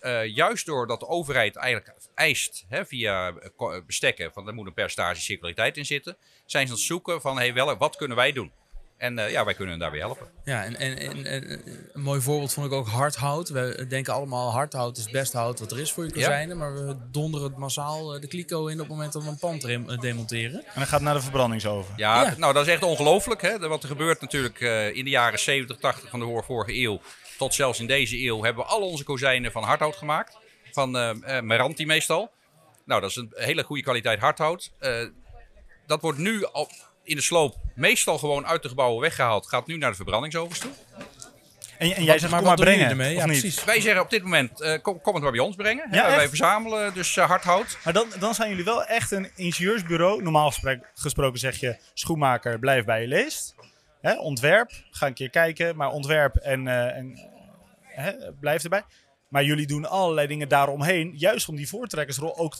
Eh, 0.00 0.26
juist 0.34 0.66
doordat 0.66 1.00
de 1.00 1.08
overheid 1.08 1.56
eigenlijk 1.56 1.94
eist 2.14 2.64
hè, 2.68 2.86
via 2.86 3.28
eh, 3.28 3.34
eh, 3.58 3.82
bestekken, 3.86 4.32
van 4.32 4.46
er 4.46 4.54
moet 4.54 4.66
een 4.66 4.74
percentage 4.74 5.20
circulariteit 5.20 5.76
in 5.76 5.86
zitten, 5.86 6.16
zijn 6.46 6.66
ze 6.66 6.72
aan 6.72 6.78
het 6.78 6.86
zoeken 6.86 7.20
van 7.20 7.36
hey, 7.36 7.54
wel, 7.54 7.76
wat 7.76 7.96
kunnen 7.96 8.16
wij 8.16 8.32
doen? 8.32 8.52
En 8.96 9.18
eh, 9.18 9.30
ja, 9.30 9.44
wij 9.44 9.54
kunnen 9.54 9.70
hen 9.70 9.80
daarbij 9.82 10.00
helpen. 10.00 10.26
Ja, 10.44 10.64
en, 10.64 10.76
en, 10.76 10.98
en, 10.98 11.26
en 11.26 11.62
een 11.92 12.00
mooi 12.00 12.20
voorbeeld 12.20 12.52
vond 12.52 12.66
ik 12.66 12.72
ook 12.72 12.86
hardhout. 12.86 13.48
We 13.48 13.86
denken 13.88 14.12
allemaal 14.12 14.50
hardhout 14.52 14.96
is 14.96 15.10
best 15.10 15.32
hout 15.32 15.58
wat 15.60 15.72
er 15.72 15.80
is 15.80 15.92
voor 15.92 16.04
je 16.04 16.12
kozijnen. 16.12 16.56
Maar 16.56 16.74
we 16.86 16.96
donderen 17.10 17.46
het 17.48 17.56
massaal 17.58 18.20
de 18.20 18.26
kliko 18.28 18.66
in 18.66 18.72
op 18.74 18.78
het 18.78 18.88
moment 18.88 19.12
dat 19.12 19.22
we 19.22 19.28
een 19.28 19.38
pand 19.38 19.64
rem- 19.64 20.00
demonteren. 20.00 20.58
En 20.64 20.72
dan 20.74 20.82
gaat 20.82 20.90
het 20.90 21.02
naar 21.02 21.14
de 21.14 21.20
verbrandingsoven. 21.20 21.94
Ja, 21.96 22.22
Ja. 22.22 22.34
nou 22.38 22.52
dat 22.52 22.66
is 22.66 22.72
echt 22.72 22.82
ongelooflijk. 22.82 23.42
Hè? 23.42 23.58
Wat 23.58 23.82
er 23.82 23.88
gebeurt 23.88 24.20
natuurlijk 24.20 24.60
eh, 24.60 24.94
in 24.96 25.04
de 25.04 25.10
jaren 25.10 25.38
70, 25.38 25.76
80 25.76 26.10
van 26.10 26.18
de 26.20 26.24
vor- 26.26 26.44
vorige 26.44 26.74
eeuw. 26.80 27.00
Tot 27.38 27.54
zelfs 27.54 27.80
in 27.80 27.86
deze 27.86 28.24
eeuw 28.24 28.42
hebben 28.42 28.64
we 28.64 28.70
al 28.70 28.80
onze 28.80 29.04
kozijnen 29.04 29.52
van 29.52 29.62
hardhout 29.62 29.96
gemaakt. 29.96 30.38
Van 30.72 30.96
eh 30.96 31.36
eh, 31.36 31.42
Meranti 31.42 31.86
meestal. 31.86 32.30
Nou, 32.84 33.00
dat 33.00 33.10
is 33.10 33.16
een 33.16 33.32
hele 33.34 33.62
goede 33.62 33.82
kwaliteit 33.82 34.20
hardhout. 34.20 34.72
Eh, 34.78 35.06
dat 35.86 36.00
wordt 36.00 36.18
nu 36.18 36.44
al 36.44 36.68
in 37.04 37.16
de 37.16 37.22
sloop 37.22 37.56
meestal 37.74 38.18
gewoon 38.18 38.46
uit 38.46 38.62
de 38.62 38.68
gebouwen 38.68 39.00
weggehaald. 39.00 39.48
Gaat 39.48 39.66
nu 39.66 39.76
naar 39.76 39.90
de 39.90 39.96
verbrandingsovens 39.96 40.58
toe. 40.58 40.70
En, 41.78 41.94
en 41.94 42.04
jij 42.04 42.18
zegt, 42.18 42.30
maar 42.30 42.40
kom 42.40 42.48
maar 42.48 42.56
brengen, 42.56 42.88
ermee? 42.88 43.14
Ja, 43.14 43.26
niet? 43.26 43.40
precies. 43.40 43.64
Wij 43.64 43.80
zeggen 43.80 44.02
op 44.02 44.10
dit 44.10 44.22
moment, 44.22 44.60
eh, 44.60 44.82
kom, 44.82 45.00
kom 45.00 45.14
het 45.14 45.22
maar 45.22 45.32
bij 45.32 45.40
ons 45.40 45.56
brengen. 45.56 45.88
Ja, 45.90 46.16
wij 46.16 46.28
verzamelen 46.28 46.94
dus 46.94 47.16
hardhout. 47.16 47.78
Maar 47.84 47.92
dan, 47.92 48.08
dan 48.18 48.34
zijn 48.34 48.48
jullie 48.48 48.64
wel 48.64 48.84
echt 48.84 49.10
een 49.10 49.30
ingenieursbureau. 49.36 50.22
Normaal 50.22 50.52
gesproken 50.94 51.38
zeg 51.38 51.60
je, 51.60 51.76
schoenmaker, 51.94 52.58
blijf 52.58 52.84
bij 52.84 53.00
je 53.00 53.06
leest. 53.06 53.54
Hè, 54.02 54.18
ontwerp, 54.18 54.70
ga 54.90 55.06
een 55.06 55.14
keer 55.14 55.30
kijken. 55.30 55.76
Maar 55.76 55.90
ontwerp 55.90 56.36
en, 56.36 56.68
eh, 56.68 56.96
en 56.96 57.30
hè, 57.82 58.32
blijf 58.40 58.62
erbij. 58.62 58.82
Maar 59.28 59.44
jullie 59.44 59.66
doen 59.66 59.86
allerlei 59.88 60.26
dingen 60.26 60.48
daaromheen. 60.48 61.12
Juist 61.16 61.48
om 61.48 61.56
die 61.56 61.68
voortrekkersrol 61.68 62.36
ook 62.38 62.54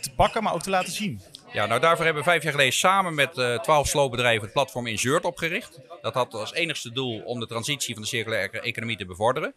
te 0.00 0.14
pakken, 0.16 0.42
maar 0.42 0.54
ook 0.54 0.62
te 0.62 0.70
laten 0.70 0.92
zien. 0.92 1.20
Ja, 1.52 1.66
nou 1.66 1.80
daarvoor 1.80 2.04
hebben 2.04 2.22
we 2.24 2.30
vijf 2.30 2.42
jaar 2.42 2.52
geleden 2.52 2.72
samen 2.72 3.14
met 3.14 3.38
eh, 3.38 3.58
twaalf 3.58 3.86
sloopbedrijven 3.88 4.42
het 4.42 4.52
platform 4.52 4.86
Insert 4.86 5.24
opgericht. 5.24 5.80
Dat 6.02 6.14
had 6.14 6.34
als 6.34 6.52
enigste 6.52 6.92
doel 6.92 7.20
om 7.20 7.40
de 7.40 7.46
transitie 7.46 7.94
van 7.94 8.02
de 8.02 8.08
circulaire 8.08 8.60
economie 8.60 8.96
te 8.96 9.06
bevorderen. 9.06 9.54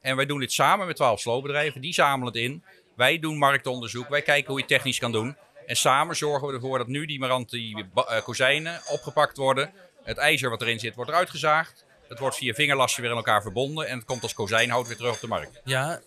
En 0.00 0.16
wij 0.16 0.26
doen 0.26 0.40
dit 0.40 0.52
samen 0.52 0.86
met 0.86 0.96
twaalf 0.96 1.20
sloopbedrijven. 1.20 1.80
Die 1.80 1.92
zamelen 1.94 2.26
het 2.26 2.42
in. 2.42 2.64
Wij 2.96 3.18
doen 3.18 3.38
marktonderzoek. 3.38 4.08
Wij 4.08 4.22
kijken 4.22 4.46
hoe 4.46 4.56
je 4.56 4.64
het 4.64 4.74
technisch 4.74 4.98
kan 4.98 5.12
doen. 5.12 5.36
En 5.66 5.76
samen 5.76 6.16
zorgen 6.16 6.48
we 6.48 6.54
ervoor 6.54 6.78
dat 6.78 6.86
nu 6.86 7.06
die 7.06 7.18
Maranti 7.18 7.84
ba- 7.94 8.02
eh, 8.02 8.22
kozijnen 8.22 8.80
opgepakt 8.90 9.36
worden. 9.36 9.72
Het 10.02 10.16
ijzer 10.16 10.50
wat 10.50 10.62
erin 10.62 10.78
zit 10.78 10.94
wordt 10.94 11.10
eruit 11.10 11.30
gezaagd. 11.30 11.84
Het 12.08 12.18
wordt 12.18 12.36
via 12.36 12.54
vingerlassen 12.54 13.02
weer 13.02 13.10
aan 13.10 13.16
elkaar 13.16 13.42
verbonden. 13.42 13.86
En 13.88 13.96
het 13.96 14.04
komt 14.06 14.22
als 14.22 14.34
kozijnhout 14.34 14.86
weer 14.86 14.96
terug 14.96 15.14
op 15.14 15.20
de 15.20 15.26
markt. 15.26 15.60
Ja, 15.64 16.00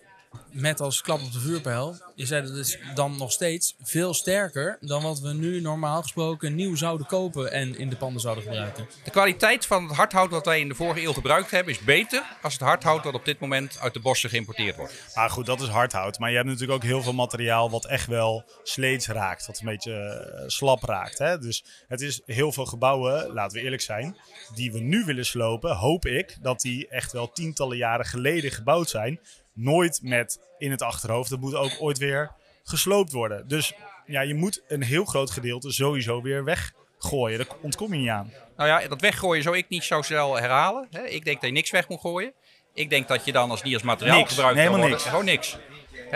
met 0.51 0.81
als 0.81 1.01
klap 1.01 1.21
op 1.21 1.31
de 1.31 1.39
vuurpijl. 1.39 1.97
Je 2.15 2.25
zei 2.25 2.47
dat 2.47 2.55
is 2.55 2.77
dan 2.93 3.17
nog 3.17 3.31
steeds 3.31 3.75
veel 3.81 4.13
sterker 4.13 4.77
dan 4.81 5.03
wat 5.03 5.19
we 5.19 5.33
nu 5.33 5.61
normaal 5.61 6.01
gesproken 6.01 6.55
nieuw 6.55 6.75
zouden 6.75 7.07
kopen 7.07 7.51
en 7.51 7.77
in 7.77 7.89
de 7.89 7.95
panden 7.95 8.21
zouden 8.21 8.43
gebruiken. 8.43 8.87
De 9.03 9.11
kwaliteit 9.11 9.65
van 9.65 9.87
het 9.87 9.95
hardhout 9.95 10.29
wat 10.29 10.45
wij 10.45 10.59
in 10.59 10.67
de 10.67 10.75
vorige 10.75 11.01
eeuw 11.01 11.13
gebruikt 11.13 11.51
hebben 11.51 11.73
is 11.73 11.79
beter 11.79 12.23
als 12.41 12.53
het 12.53 12.61
hardhout 12.61 13.03
dat 13.03 13.13
op 13.13 13.25
dit 13.25 13.39
moment 13.39 13.79
uit 13.79 13.93
de 13.93 13.99
bossen 13.99 14.29
geïmporteerd 14.29 14.75
wordt. 14.75 14.93
Maar 15.15 15.29
goed, 15.29 15.45
dat 15.45 15.61
is 15.61 15.67
hardhout. 15.67 16.19
Maar 16.19 16.29
je 16.29 16.35
hebt 16.35 16.47
natuurlijk 16.47 16.83
ook 16.83 16.89
heel 16.89 17.01
veel 17.01 17.13
materiaal 17.13 17.69
wat 17.69 17.85
echt 17.85 18.07
wel 18.07 18.43
sleets 18.63 19.07
raakt. 19.07 19.47
Wat 19.47 19.59
een 19.59 19.65
beetje 19.65 19.93
eh, 19.93 20.43
slap 20.47 20.83
raakt. 20.83 21.17
Hè? 21.17 21.39
Dus 21.39 21.65
het 21.87 22.01
is 22.01 22.21
heel 22.25 22.51
veel 22.51 22.65
gebouwen, 22.65 23.33
laten 23.33 23.57
we 23.57 23.63
eerlijk 23.63 23.81
zijn, 23.81 24.17
die 24.53 24.71
we 24.71 24.79
nu 24.79 25.05
willen 25.05 25.25
slopen. 25.25 25.75
Hoop 25.75 26.05
ik 26.05 26.37
dat 26.41 26.61
die 26.61 26.87
echt 26.87 27.11
wel 27.11 27.31
tientallen 27.31 27.77
jaren 27.77 28.05
geleden 28.05 28.51
gebouwd 28.51 28.89
zijn. 28.89 29.19
Nooit 29.55 29.99
met 30.03 30.39
in 30.57 30.71
het 30.71 30.81
achterhoofd. 30.81 31.29
Dat 31.29 31.39
moet 31.39 31.55
ook 31.55 31.71
ooit 31.79 31.97
weer 31.97 32.31
gesloopt 32.63 33.11
worden. 33.11 33.47
Dus 33.47 33.73
ja, 34.05 34.21
je 34.21 34.33
moet 34.33 34.63
een 34.67 34.83
heel 34.83 35.05
groot 35.05 35.31
gedeelte 35.31 35.71
sowieso 35.71 36.21
weer 36.21 36.43
weggooien. 36.43 37.37
Daar 37.37 37.47
ontkom 37.61 37.93
je 37.93 37.99
niet 37.99 38.09
aan. 38.09 38.31
Nou 38.57 38.69
ja, 38.69 38.87
dat 38.87 39.01
weggooien 39.01 39.43
zou 39.43 39.57
ik 39.57 39.69
niet 39.69 39.83
zo 39.83 40.01
snel 40.01 40.35
herhalen. 40.39 40.87
Hè. 40.91 41.03
Ik 41.07 41.25
denk 41.25 41.37
dat 41.41 41.49
je 41.49 41.55
niks 41.55 41.71
weg 41.71 41.87
moet 41.87 41.99
gooien. 41.99 42.33
Ik 42.73 42.89
denk 42.89 43.07
dat 43.07 43.25
je 43.25 43.31
dan 43.31 43.49
als 43.49 43.63
niet 43.63 43.73
als 43.73 43.83
materiaal 43.83 44.17
Niks, 44.17 44.29
gebruikt 44.33 44.57
helemaal 44.57 44.79
kan 44.79 44.89
worden, 44.89 45.05
niks. 45.05 45.09
gewoon 45.09 45.25
niks. 45.25 45.57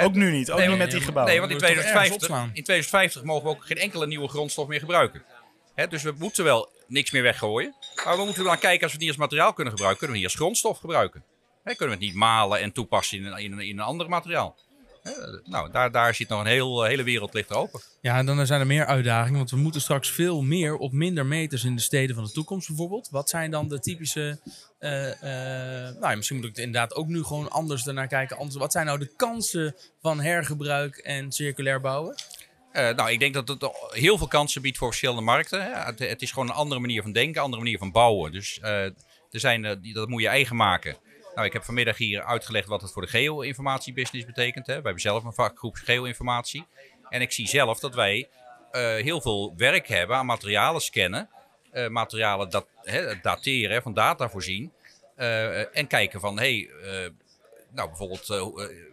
Ook 0.05 0.13
nu 0.13 0.31
niet. 0.31 0.51
Ook 0.51 0.57
Nee, 0.57 0.67
niet 0.67 0.77
met 0.77 0.91
die 0.91 1.01
gebouwen. 1.01 1.33
Nee, 1.33 1.41
want 1.41 1.51
in 1.51 1.57
Moet 1.57 1.67
je 1.67 1.73
toch 1.75 1.83
ergens 1.85 2.07
2050, 2.07 2.29
opslaan? 2.29 2.45
in 2.53 2.63
2050 2.63 3.23
mogen 3.23 3.43
we 3.43 3.49
ook 3.49 3.65
geen 3.65 3.77
enkele 3.77 4.07
nieuwe 4.07 4.27
grondstof 4.27 4.67
meer 4.67 4.79
gebruiken. 4.79 5.23
Hè, 5.75 5.87
dus 5.87 6.03
we 6.03 6.13
moeten 6.17 6.43
wel 6.43 6.69
niks 6.87 7.11
meer 7.11 7.21
weggooien. 7.23 7.75
Maar 8.05 8.17
we 8.17 8.23
moeten 8.23 8.43
dan 8.43 8.59
kijken 8.59 8.81
als 8.83 8.91
we 8.91 8.97
het 8.97 8.99
niet 8.99 9.09
als 9.09 9.17
materiaal 9.17 9.53
kunnen 9.53 9.73
gebruiken, 9.73 9.99
kunnen 9.99 10.17
we 10.17 10.23
niet 10.23 10.31
als 10.31 10.41
grondstof 10.41 10.79
gebruiken. 10.79 11.23
Hè, 11.69 11.75
kunnen 11.75 11.97
we 11.97 12.03
het 12.03 12.13
niet 12.13 12.21
malen 12.21 12.59
en 12.59 12.71
toepassen 12.71 13.17
in 13.17 13.25
een, 13.25 13.37
in 13.37 13.59
in 13.59 13.77
een 13.79 13.85
ander 13.85 14.09
materiaal. 14.09 14.55
Nou, 15.43 15.71
daar, 15.71 15.91
daar 15.91 16.15
zit 16.15 16.29
nog 16.29 16.39
een 16.39 16.45
heel, 16.45 16.83
hele 16.83 17.03
wereld 17.03 17.33
ligt 17.33 17.49
er 17.49 17.55
open. 17.55 17.81
Ja, 18.01 18.17
en 18.17 18.25
dan 18.25 18.45
zijn 18.45 18.59
er 18.59 18.67
meer 18.67 18.85
uitdagingen, 18.85 19.37
want 19.37 19.51
we 19.51 19.57
moeten 19.57 19.81
straks 19.81 20.11
veel 20.11 20.41
meer 20.41 20.77
op 20.77 20.91
minder 20.91 21.25
meters 21.25 21.63
in 21.63 21.75
de 21.75 21.81
steden 21.81 22.15
van 22.15 22.23
de 22.23 22.31
toekomst 22.31 22.67
bijvoorbeeld. 22.67 23.09
Wat 23.09 23.29
zijn 23.29 23.51
dan 23.51 23.67
de 23.67 23.79
typische, 23.79 24.39
eh, 24.79 25.11
eh, 25.11 25.93
nou 25.93 26.09
ja, 26.09 26.15
misschien 26.15 26.37
moet 26.37 26.45
ik 26.45 26.55
het 26.55 26.65
inderdaad 26.65 26.95
ook 26.95 27.07
nu 27.07 27.23
gewoon 27.23 27.49
anders 27.49 27.83
daarnaar 27.83 28.07
kijken. 28.07 28.37
Anders, 28.37 28.55
wat 28.55 28.71
zijn 28.71 28.85
nou 28.85 28.99
de 28.99 29.13
kansen 29.15 29.75
van 30.01 30.19
hergebruik 30.19 30.97
en 30.97 31.31
circulair 31.31 31.81
bouwen? 31.81 32.15
Eh, 32.71 32.95
nou, 32.95 33.11
ik 33.11 33.19
denk 33.19 33.33
dat 33.33 33.47
het 33.47 33.69
heel 33.89 34.17
veel 34.17 34.27
kansen 34.27 34.61
biedt 34.61 34.77
voor 34.77 34.87
verschillende 34.87 35.21
markten. 35.21 35.63
Hè. 35.63 35.71
Het, 35.71 35.99
het 35.99 36.21
is 36.21 36.31
gewoon 36.31 36.49
een 36.49 36.55
andere 36.55 36.81
manier 36.81 37.01
van 37.01 37.11
denken, 37.11 37.37
een 37.37 37.43
andere 37.43 37.61
manier 37.61 37.77
van 37.77 37.91
bouwen. 37.91 38.31
Dus 38.31 38.59
eh, 38.59 38.83
er 38.83 39.39
zijn, 39.39 39.65
eh, 39.65 39.75
die, 39.81 39.93
dat 39.93 40.07
moet 40.07 40.21
je 40.21 40.27
eigen 40.27 40.55
maken. 40.55 40.97
Nou, 41.39 41.51
ik 41.51 41.57
heb 41.57 41.67
vanmiddag 41.67 41.97
hier 41.97 42.23
uitgelegd 42.23 42.67
wat 42.67 42.81
het 42.81 42.91
voor 42.91 43.01
de 43.01 43.07
geo-informatiebusiness 43.07 44.25
betekent. 44.25 44.65
Hè. 44.67 44.73
Wij 44.73 44.81
hebben 44.83 45.01
zelf 45.01 45.23
een 45.23 45.33
vakgroep 45.33 45.75
geo-informatie. 45.75 46.65
En 47.09 47.21
ik 47.21 47.31
zie 47.31 47.47
zelf 47.47 47.79
dat 47.79 47.95
wij 47.95 48.29
eh, 48.71 48.81
heel 48.81 49.21
veel 49.21 49.53
werk 49.57 49.87
hebben 49.87 50.15
aan 50.17 50.25
materialen 50.25 50.81
scannen. 50.81 51.29
eh, 51.71 51.87
materialen 51.87 52.49
dat, 52.49 52.67
hè, 52.83 53.19
dateren, 53.21 53.81
van 53.81 53.93
data 53.93 54.29
voorzien. 54.29 54.71
eh, 55.15 55.77
en 55.77 55.87
kijken 55.87 56.19
van, 56.19 56.39
hé, 56.39 56.67
hey, 56.81 57.11
nou 57.71 57.87
bijvoorbeeld... 57.87 58.27
hoe- 58.27 58.87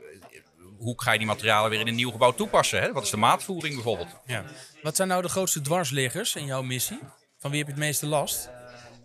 hoe 0.78 1.02
ga 1.02 1.12
je 1.12 1.18
die 1.18 1.26
materialen 1.26 1.70
weer 1.70 1.80
in 1.80 1.86
een 1.88 1.94
nieuw 1.94 2.10
gebouw 2.10 2.32
toepassen? 2.32 2.82
Hè? 2.82 2.92
Wat 2.92 3.02
is 3.02 3.10
de 3.10 3.16
maatvoering 3.16 3.74
bijvoorbeeld? 3.74 4.08
Ja. 4.26 4.44
Wat 4.82 4.96
zijn 4.96 5.08
nou 5.08 5.22
de 5.22 5.28
grootste 5.28 5.60
dwarsliggers 5.60 6.34
in 6.34 6.44
jouw 6.46 6.62
missie? 6.62 6.98
Van 7.38 7.50
wie 7.50 7.58
heb 7.58 7.68
je 7.68 7.74
het 7.74 7.82
meeste 7.84 8.06
last? 8.06 8.50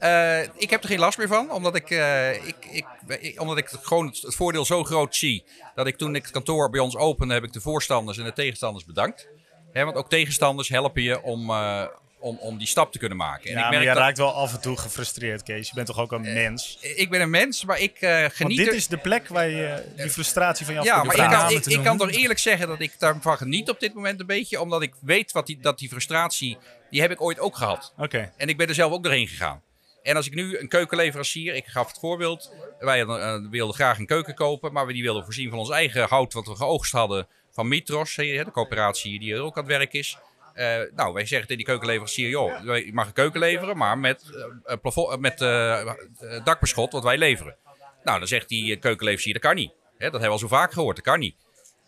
Eh, 0.01 0.41
ik 0.55 0.70
heb 0.70 0.81
er 0.84 0.89
geen 0.89 1.00
last 1.00 1.17
meer 1.17 1.27
van, 1.27 1.51
omdat 1.51 1.75
ik, 1.75 1.89
eh, 1.89 2.34
ik, 2.48 2.55
ik, 2.72 2.86
ik- 3.20 3.41
omdat 3.41 3.58
ik 3.58 3.70
het 3.70 3.79
gewoon 3.86 4.05
het, 4.08 4.22
het 4.22 4.36
voordeel 4.36 4.65
zo 4.65 4.84
groot 4.84 5.15
zie. 5.15 5.43
Dat 5.75 5.88
ik 5.88 5.98
toen 5.98 6.15
ik 6.15 6.22
het 6.22 6.31
kantoor 6.31 6.70
bij 6.70 6.79
ons 6.79 6.96
opende, 6.96 7.34
heb 7.34 7.43
ik 7.43 7.53
de 7.53 7.62
voorstanders 7.62 8.17
en 8.17 8.24
de 8.24 8.34
tegenstanders 8.34 8.86
bedankt. 8.86 9.27
Hè, 9.72 9.84
want 9.86 9.96
ook 9.98 10.10
tegenstanders 10.10 10.70
helpen 10.70 11.01
je 11.01 11.22
om, 11.22 11.50
eh, 11.50 11.84
om, 12.20 12.38
om 12.39 12.58
die 12.58 12.67
stap 12.67 12.91
te 12.91 12.98
kunnen 12.98 13.17
maken. 13.17 13.50
En 13.50 13.58
ja, 13.58 13.65
ik 13.65 13.72
maar 13.72 13.79
je 13.81 13.88
dat, 13.88 13.98
raakt 13.98 14.17
wel 14.17 14.34
af 14.34 14.53
en 14.53 14.62
toe 14.62 14.77
gefrustreerd, 14.77 15.43
Kees. 15.43 15.67
Je 15.67 15.74
bent 15.75 15.88
toch 15.88 16.00
ook 16.00 16.12
een 16.12 16.34
mens? 16.34 16.77
ik 16.81 17.10
ben 17.10 17.22
een 17.22 17.29
mens, 17.29 17.65
maar 17.65 17.79
ik 17.79 17.98
eh, 18.01 18.20
Want 18.22 18.34
geniet 18.34 18.58
dit 18.58 18.67
er- 18.67 18.74
is 18.74 18.88
de 18.88 18.98
plek 18.98 19.27
waar 19.27 19.50
je 19.50 19.84
die 19.96 20.10
frustratie 20.10 20.65
van 20.65 20.74
je 20.74 20.79
af 20.79 20.86
Ja, 20.86 21.03
maar 21.03 21.15
ik 21.15 21.29
kan, 21.29 21.72
ik, 21.77 21.84
kan 21.84 21.98
toch 21.98 22.12
eerlijk 22.12 22.39
zeggen 22.39 22.67
dat 22.67 22.79
ik 22.79 22.93
daarvan 23.00 23.38
geniet 23.38 23.70
op 23.70 23.79
dit 23.79 23.93
moment 23.93 24.20
een 24.20 24.25
beetje. 24.25 24.62
Omdat 24.62 24.81
ik 24.81 24.93
weet 25.01 25.31
wat 25.31 25.46
die, 25.48 25.60
dat 25.62 25.79
die 25.79 25.89
frustratie, 25.89 26.58
die 26.89 27.01
heb 27.01 27.12
ik 27.12 27.22
ooit 27.22 27.39
ook 27.39 27.55
gehad. 27.58 27.93
Oké. 27.98 28.31
En 28.38 28.50
ik 28.50 28.58
ben 28.58 28.67
er 28.67 28.75
zelf 28.75 28.91
ook 28.91 29.03
doorheen 29.03 29.27
gegaan. 29.27 29.62
En 30.03 30.15
als 30.15 30.27
ik 30.27 30.34
nu 30.34 30.58
een 30.58 30.67
keukenleverancier, 30.67 31.55
ik 31.55 31.65
gaf 31.65 31.88
het 31.88 32.00
voorbeeld. 32.00 32.53
Wij 32.79 33.01
eh, 33.01 33.36
wilden 33.50 33.75
graag 33.75 33.98
een 34.00 34.05
keuken 34.05 34.36
kopen, 34.36 34.74
maar 34.74 34.86
we 34.86 34.93
die 34.93 35.03
wilden 35.03 35.24
voorzien 35.24 35.50
van 35.50 35.60
ons 35.60 35.70
eigen 35.70 36.08
hout 36.08 36.34
wat 36.34 36.46
we 36.48 36.55
geoogst 36.55 36.91
hadden 36.91 37.27
van 37.51 37.67
Mitros, 37.67 38.15
de 38.15 38.46
coöperatie 38.51 39.20
die 39.20 39.34
er 39.34 39.41
ook 39.41 39.58
aan 39.58 39.63
het 39.63 39.72
werk 39.72 39.93
is. 39.93 40.17
Eh, 40.53 40.79
nou, 40.96 41.13
wij 41.13 41.25
zeggen 41.25 41.48
tegen 41.48 41.58
die 41.58 41.65
keukenleverancier, 41.65 42.29
joh, 42.29 42.75
je 42.86 42.93
mag 42.93 43.08
een 43.08 43.13
keuken 43.13 43.39
leveren, 43.39 43.77
maar 43.77 43.98
met, 43.98 44.24
eh, 44.34 44.43
een 44.63 44.79
plafond, 44.81 45.12
eh, 45.12 45.17
met 45.17 45.41
eh, 45.41 45.79
eh, 45.81 45.96
dakbeschot 46.43 46.91
wat 46.91 47.03
wij 47.03 47.17
leveren. 47.17 47.55
Nou, 48.03 48.20
dan 48.20 48.27
zegt 48.27 48.50
die 48.50 48.74
eh, 48.74 48.79
keukenleverancier, 48.79 49.34
dat 49.34 49.41
kan 49.41 49.55
niet. 49.55 49.72
Hè, 49.98 50.10
dat 50.10 50.22
hebben 50.22 50.22
we 50.22 50.27
al 50.27 50.38
zo 50.38 50.48
vaak 50.48 50.72
gehoord, 50.72 50.96
dat 50.96 51.05
kan 51.05 51.20
niet. 51.20 51.36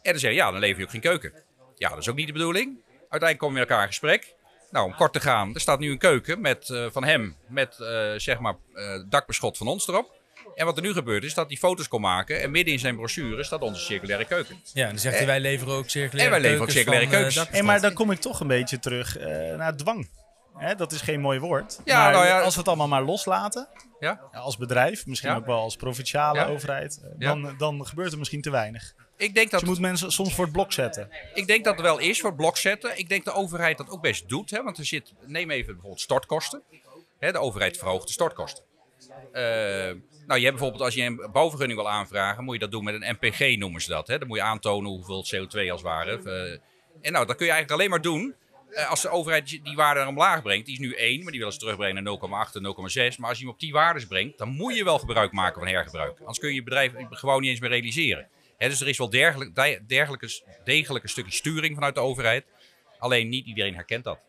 En 0.01 0.11
dan 0.11 0.19
zeg 0.19 0.31
je, 0.31 0.37
ja, 0.37 0.51
dan 0.51 0.59
lever 0.59 0.77
je 0.77 0.83
ook 0.85 0.91
geen 0.91 1.01
keuken. 1.01 1.33
Ja, 1.77 1.89
dat 1.89 1.97
is 1.97 2.09
ook 2.09 2.15
niet 2.15 2.27
de 2.27 2.33
bedoeling. 2.33 2.77
Uiteindelijk 2.87 3.39
komen 3.39 3.55
we 3.55 3.59
met 3.59 3.69
elkaar 3.69 3.83
in 3.85 3.89
gesprek. 3.89 4.35
Nou, 4.73 4.85
om 4.85 4.95
kort 4.95 5.13
te 5.13 5.19
gaan, 5.19 5.53
er 5.53 5.61
staat 5.61 5.79
nu 5.79 5.91
een 5.91 5.97
keuken 5.97 6.41
met, 6.41 6.69
eh, 6.69 6.85
van 6.91 7.03
hem 7.03 7.35
met 7.47 7.79
eh, 7.79 8.13
zeg 8.17 8.39
maar 8.39 8.55
eh, 8.73 8.85
dakbeschot 9.09 9.57
van 9.57 9.67
ons 9.67 9.87
erop. 9.87 10.11
En 10.55 10.65
wat 10.65 10.77
er 10.77 10.83
nu 10.83 10.93
gebeurt 10.93 11.23
is 11.23 11.33
dat 11.33 11.47
hij 11.47 11.57
foto's 11.57 11.87
kon 11.87 12.01
maken 12.01 12.41
en 12.41 12.51
midden 12.51 12.73
in 12.73 12.79
zijn 12.79 12.95
brochure 12.95 13.43
staat 13.43 13.61
onze 13.61 13.81
circulaire 13.81 14.25
keuken. 14.25 14.61
Ja, 14.73 14.83
en 14.83 14.89
dan 14.89 14.99
zegt 14.99 15.17
hij, 15.17 15.25
wij 15.25 15.39
leveren 15.39 15.73
ook 15.73 15.89
circulaire 15.89 16.35
En 16.35 16.41
wij 16.41 16.51
leveren 16.51 16.67
ook 16.67 16.73
keukens 16.73 17.07
circulaire 17.07 17.09
keukens. 17.09 17.49
Hey, 17.49 17.63
maar 17.63 17.81
dan 17.81 17.93
kom 17.93 18.11
ik 18.11 18.19
toch 18.19 18.39
een 18.39 18.47
beetje 18.47 18.79
terug 18.79 19.17
eh, 19.17 19.55
naar 19.55 19.75
dwang. 19.75 20.09
Hè, 20.63 20.75
dat 20.75 20.91
is 20.91 21.01
geen 21.01 21.19
mooi 21.19 21.39
woord. 21.39 21.79
Ja, 21.85 22.03
maar 22.03 22.11
nou 22.11 22.25
ja, 22.25 22.41
als 22.41 22.53
we 22.53 22.59
het 22.59 22.67
allemaal 22.67 22.87
maar 22.87 23.03
loslaten, 23.03 23.67
Ja? 23.99 24.21
ja, 24.31 24.39
als 24.39 24.57
bedrijf, 24.57 25.05
misschien 25.05 25.31
ook 25.35 25.45
wel 25.45 25.59
als 25.59 25.75
provinciale 25.75 26.45
overheid, 26.45 27.01
eh, 27.03 27.09
dan, 27.17 27.55
dan 27.57 27.87
gebeurt 27.87 28.11
er 28.11 28.17
misschien 28.17 28.41
te 28.41 28.49
weinig. 28.49 28.93
Ik 29.17 29.33
denk, 29.33 29.51
dat, 29.51 29.59
Dus 29.59 29.69
je 29.69 29.75
moet 29.75 29.79
mensen 29.83 30.11
soms 30.11 30.33
voor 30.33 30.43
het 30.43 30.53
blok 30.53 30.71
zetten. 30.71 31.09
ik 31.33 31.47
denk 31.47 31.63
dat 31.63 31.75
er 31.75 31.83
wel 31.83 31.99
is 31.99 32.19
voor 32.19 32.29
het 32.29 32.37
blok 32.37 32.57
zetten. 32.57 32.97
Ik 32.97 33.09
denk 33.09 33.25
de 33.25 33.31
overheid 33.33 33.77
dat 33.77 33.89
ook 33.89 34.01
best 34.01 34.29
doet. 34.29 34.49
Hè, 34.49 34.63
want 34.63 34.77
er 34.77 34.85
zit, 34.85 35.13
neem 35.25 35.51
even 35.51 35.71
bijvoorbeeld 35.73 36.01
stortkosten. 36.01 36.61
Hè, 37.19 37.31
de 37.31 37.39
overheid 37.39 37.77
verhoogt 37.77 38.07
de 38.07 38.13
stortkosten. 38.13 38.63
Eh, 39.31 39.41
nou, 40.27 40.39
je 40.39 40.45
hebt 40.45 40.57
bijvoorbeeld 40.57 40.81
als 40.81 40.93
je 40.93 41.03
een 41.03 41.29
bouwvergunning 41.31 41.79
wil 41.79 41.89
aanvragen, 41.89 42.43
moet 42.43 42.53
je 42.53 42.59
dat 42.59 42.71
doen 42.71 42.83
met 42.83 42.93
een 43.01 43.17
MPG 43.19 43.57
noemen 43.57 43.81
ze 43.81 43.89
dat. 43.89 44.07
Hè. 44.07 44.17
Dan 44.17 44.27
moet 44.27 44.37
je 44.37 44.43
aantonen 44.43 44.91
hoeveel 44.91 45.25
CO2 45.35 45.71
als 45.71 45.81
ware. 45.81 46.21
Eh, 46.23 46.59
en 47.01 47.11
nou, 47.11 47.25
dat 47.25 47.35
kun 47.35 47.45
je 47.45 47.51
eigenlijk 47.51 47.71
alleen 47.71 47.89
maar 47.89 48.01
doen 48.01 48.21
eh, 48.31 48.42
als 48.87 49.01
de 49.01 49.09
overheid 49.09 49.49
die 49.49 49.75
waarde 49.75 50.07
omlaag 50.07 50.41
brengt. 50.41 50.65
Die 50.65 50.73
is 50.73 50.79
nu 50.79 50.93
1, 50.93 51.21
maar 51.21 51.31
die 51.31 51.39
willen 51.39 51.53
ze 51.53 51.59
terugbrengen 51.59 52.03
naar 52.03 52.47
0,8 52.47 52.53
en 52.53 53.11
0,6. 53.13 53.17
Maar 53.17 53.29
als 53.29 53.37
je 53.37 53.43
hem 53.43 53.53
op 53.53 53.59
die 53.59 53.71
waardes 53.71 54.07
brengt, 54.07 54.37
dan 54.37 54.49
moet 54.49 54.75
je 54.75 54.83
wel 54.83 54.99
gebruik 54.99 55.31
maken 55.31 55.61
van 55.61 55.71
hergebruik. 55.71 56.19
Anders 56.19 56.39
kun 56.39 56.49
je 56.49 56.55
je 56.55 56.63
bedrijf 56.63 56.91
gewoon 57.09 57.41
niet 57.41 57.49
eens 57.49 57.59
meer 57.59 57.69
realiseren. 57.69 58.27
Dus 58.57 58.81
er 58.81 58.87
is 58.87 58.97
wel 58.97 59.09
dergelijk, 59.09 59.55
dergelijke, 59.87 60.41
degelijk 60.63 61.03
een 61.03 61.09
stukje 61.09 61.31
sturing 61.31 61.75
vanuit 61.75 61.95
de 61.95 62.01
overheid. 62.01 62.45
Alleen 62.97 63.29
niet 63.29 63.45
iedereen 63.45 63.75
herkent 63.75 64.03
dat. 64.03 64.19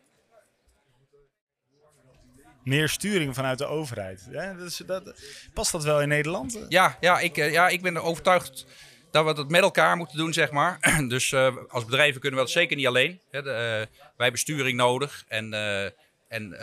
Meer 2.64 2.88
sturing 2.88 3.34
vanuit 3.34 3.58
de 3.58 3.66
overheid. 3.66 4.28
Hè, 4.30 4.56
dat 4.56 4.66
is, 4.66 4.76
dat, 4.86 5.22
past 5.54 5.72
dat 5.72 5.84
wel 5.84 6.00
in 6.00 6.08
Nederland? 6.08 6.66
Ja, 6.68 6.96
ja, 7.00 7.18
ik, 7.18 7.36
eh, 7.36 7.52
ja, 7.52 7.68
ik 7.68 7.82
ben 7.82 7.94
er 7.94 8.02
overtuigd 8.02 8.66
dat 9.14 9.24
we 9.24 9.34
dat 9.34 9.50
met 9.50 9.62
elkaar 9.62 9.96
moeten 9.96 10.16
doen, 10.16 10.32
zeg 10.32 10.50
maar. 10.50 10.78
Dus 11.08 11.32
eh, 11.32 11.56
als 11.68 11.84
bedrijven 11.84 12.20
kunnen 12.20 12.38
we 12.38 12.44
dat 12.44 12.54
zeker 12.54 12.76
niet 12.76 12.86
alleen. 12.86 13.20
Hè. 13.30 13.42
De, 13.42 13.50
eh, 13.50 13.56
wij 13.98 14.10
hebben 14.16 14.40
sturing 14.40 14.76
nodig 14.76 15.24
en, 15.28 15.52
eh, 15.52 15.84
en 16.28 16.56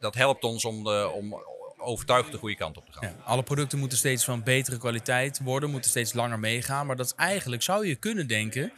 dat 0.00 0.14
helpt 0.14 0.44
ons 0.44 0.64
om, 0.64 0.84
de, 0.84 1.10
om 1.14 1.42
overtuigd 1.76 2.32
de 2.32 2.38
goede 2.38 2.56
kant 2.56 2.76
op 2.76 2.86
te 2.86 2.92
gaan. 2.92 3.16
Alle 3.24 3.42
producten 3.42 3.78
moeten 3.78 3.98
steeds 3.98 4.24
van 4.24 4.42
betere 4.42 4.78
kwaliteit 4.78 5.40
worden, 5.42 5.70
moeten 5.70 5.90
steeds 5.90 6.12
langer 6.12 6.38
meegaan. 6.38 6.86
Maar 6.86 6.96
dat 6.96 7.14
eigenlijk, 7.14 7.62
zou 7.62 7.86
je 7.86 7.94
kunnen 7.94 8.26
denken, 8.26 8.64
ik 8.64 8.72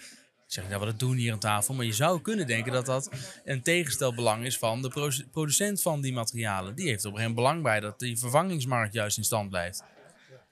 zeg 0.46 0.68
dat 0.68 0.80
we 0.80 0.86
dat 0.86 0.98
doen 0.98 1.16
hier 1.16 1.32
aan 1.32 1.38
tafel, 1.38 1.74
maar 1.74 1.84
je 1.84 1.92
zou 1.92 2.20
kunnen 2.20 2.46
denken 2.46 2.72
dat 2.72 2.86
dat 2.86 3.10
een 3.44 3.62
tegenstel 3.62 4.14
belang 4.14 4.44
is 4.44 4.58
van 4.58 4.82
de 4.82 4.88
pro- 4.88 5.26
producent 5.32 5.82
van 5.82 6.00
die 6.00 6.12
materialen. 6.12 6.74
Die 6.74 6.88
heeft 6.88 7.04
op 7.04 7.12
een 7.12 7.18
gegeven 7.18 7.36
moment 7.36 7.62
belang 7.62 7.62
bij 7.62 7.80
dat 7.80 7.98
die 7.98 8.18
vervangingsmarkt 8.18 8.92
juist 8.92 9.16
in 9.16 9.24
stand 9.24 9.50
blijft. 9.50 9.82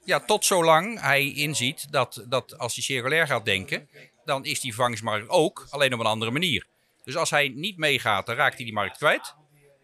Ja, 0.07 0.19
tot 0.19 0.45
zolang 0.45 1.01
hij 1.01 1.33
inziet 1.33 1.91
dat, 1.91 2.25
dat 2.27 2.57
als 2.57 2.75
hij 2.75 2.83
circulair 2.83 3.27
gaat 3.27 3.45
denken, 3.45 3.89
dan 4.25 4.45
is 4.45 4.59
die 4.59 4.73
vervangingsmarkt 4.73 5.29
ook, 5.29 5.67
alleen 5.69 5.93
op 5.93 5.99
een 5.99 6.05
andere 6.05 6.31
manier. 6.31 6.65
Dus 7.03 7.15
als 7.15 7.29
hij 7.29 7.47
niet 7.47 7.77
meegaat, 7.77 8.25
dan 8.25 8.35
raakt 8.35 8.55
hij 8.55 8.65
die 8.65 8.73
markt 8.73 8.97
kwijt. 8.97 9.35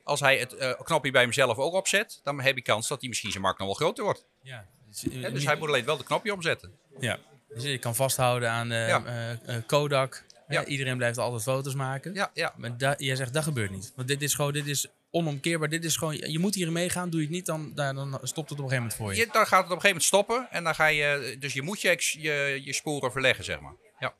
Als 0.04 0.20
hij 0.20 0.38
het 0.38 0.54
eh, 0.56 0.72
knopje 0.84 1.12
bij 1.12 1.22
hemzelf 1.22 1.58
ook 1.58 1.74
opzet, 1.74 2.20
dan 2.24 2.42
heb 2.42 2.56
je 2.56 2.62
kans 2.62 2.88
dat 2.88 3.00
hij 3.00 3.10
misschien 3.10 3.32
zijn 3.32 3.44
markt 3.44 3.60
nog 3.60 3.68
wel 3.68 3.76
groter 3.78 4.04
wordt. 4.04 4.26
Ja, 4.42 4.66
dus, 4.88 5.06
Hè, 5.12 5.32
dus 5.32 5.46
hij 5.46 5.56
moet 5.56 5.68
alleen 5.68 5.86
wel 5.86 5.98
de 5.98 6.04
knopje 6.04 6.34
omzetten. 6.34 6.72
ja. 7.00 7.20
dus 7.54 7.64
je 7.64 7.78
kan 7.78 7.96
vasthouden 7.96 8.50
aan 8.50 8.72
eh, 8.72 8.88
Ja. 8.88 9.06
eh, 9.06 9.56
eh, 9.56 9.64
Kodak. 9.66 10.24
Ja. 10.48 10.66
iedereen 10.66 10.98
blijft 10.98 11.18
altijd 11.18 11.44
foto's 11.44 11.74
maken. 11.74 12.14
Ja, 12.14 12.32
ja. 12.34 12.54
Maar 12.58 12.96
jij 12.98 13.16
zegt 13.16 13.34
dat 13.34 13.44
gebeurt 13.44 13.72
niet. 13.72 13.94
Want 13.96 14.08
dit 14.08 14.22
is 14.22 14.34
gewoon, 14.34 14.54
dit 14.54 14.68
is 14.68 14.88
onomkeerbaar. 15.13 15.69
Dit 15.69 15.84
is 15.86 15.97
gewoon, 15.97 16.17
je 16.17 16.39
moet 16.39 16.56
hierin 16.56 16.73
meegaan. 16.73 17.10
Doe 17.10 17.19
je 17.19 17.26
het 17.26 17.36
niet, 17.36 17.45
dan, 17.45 17.71
dan, 17.76 17.95
dan 17.95 18.19
stopt 18.21 18.49
het 18.49 18.60
op 18.60 18.65
een 18.65 18.69
gegeven 18.69 18.78
moment 18.78 18.95
voor 18.95 19.13
je. 19.13 19.19
Je, 19.19 19.28
dan 19.32 19.47
gaat 19.47 19.63
het 19.63 19.71
op 19.71 19.76
een 19.76 19.82
gegeven 19.82 19.88
moment 19.88 20.04
stoppen 20.04 20.47
en 20.52 20.63
dan 20.63 20.76
ga 20.76 20.86
je, 20.86 21.36
dus 21.39 21.54
je 21.54 21.62
moet 21.62 21.82
je, 21.82 21.89
ex- 21.89 22.17
je, 22.19 22.62
je 22.63 22.73
sporen 22.73 23.12
verleggen, 23.12 23.43
zeg 23.43 23.60
maar. 23.60 23.73
Ja. 23.99 24.13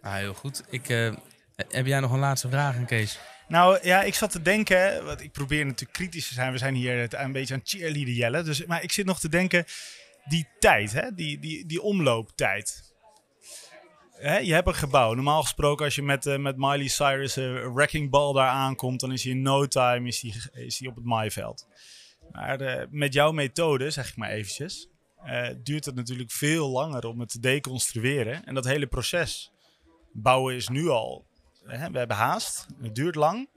Ah, 0.00 0.14
heel 0.14 0.34
goed. 0.34 0.62
Ik, 0.70 0.88
eh, 0.88 1.12
heb 1.68 1.86
jij 1.86 2.00
nog 2.00 2.12
een 2.12 2.18
laatste 2.18 2.48
vraag 2.48 2.76
aan 2.76 2.86
Kees? 2.86 3.18
Nou 3.48 3.78
ja, 3.82 4.02
ik 4.02 4.14
zat 4.14 4.30
te 4.30 4.42
denken, 4.42 5.04
want 5.04 5.20
ik 5.20 5.32
probeer 5.32 5.66
natuurlijk 5.66 5.92
kritisch 5.92 6.28
te 6.28 6.34
zijn. 6.34 6.52
We 6.52 6.58
zijn 6.58 6.74
hier 6.74 7.14
een 7.14 7.32
beetje 7.32 7.54
aan 7.54 7.60
cheerleader 7.64 8.14
jellen. 8.14 8.44
Dus, 8.44 8.64
maar 8.64 8.82
ik 8.82 8.92
zit 8.92 9.06
nog 9.06 9.20
te 9.20 9.28
denken, 9.28 9.64
die 10.24 10.48
tijd, 10.58 10.92
hè, 10.92 11.14
die, 11.14 11.38
die, 11.38 11.66
die 11.66 11.82
omlooptijd. 11.82 12.91
Hè, 14.22 14.38
je 14.38 14.52
hebt 14.52 14.66
een 14.66 14.74
gebouw. 14.74 15.14
Normaal 15.14 15.42
gesproken, 15.42 15.84
als 15.84 15.94
je 15.94 16.02
met, 16.02 16.26
eh, 16.26 16.38
met 16.38 16.56
Miley 16.56 16.88
Cyrus 16.88 17.36
eh, 17.36 17.44
een 17.44 17.74
wrecking 17.74 18.10
ball 18.10 18.32
daar 18.32 18.48
aankomt, 18.48 19.00
dan 19.00 19.12
is 19.12 19.22
hij 19.22 19.32
in 19.32 19.42
no 19.42 19.66
time 19.66 20.08
is 20.08 20.20
hij, 20.20 20.64
is 20.64 20.86
op 20.86 20.94
het 20.94 21.04
maaiveld. 21.04 21.68
Maar 22.32 22.60
eh, 22.60 22.86
met 22.90 23.12
jouw 23.12 23.32
methode, 23.32 23.90
zeg 23.90 24.08
ik 24.08 24.16
maar 24.16 24.30
eventjes, 24.30 24.88
duurt 25.62 25.84
het 25.84 25.94
natuurlijk 25.94 26.30
veel 26.30 26.68
langer 26.68 27.06
om 27.06 27.20
het 27.20 27.28
te 27.28 27.40
deconstrueren. 27.40 28.44
En 28.44 28.54
dat 28.54 28.64
hele 28.64 28.86
proces 28.86 29.52
bouwen 30.12 30.54
is 30.54 30.68
nu 30.68 30.88
al 30.88 31.26
we 31.62 31.76
hebben 31.76 32.16
haast. 32.16 32.66
Het 32.80 32.94
duurt 32.94 33.14
lang. 33.14 33.48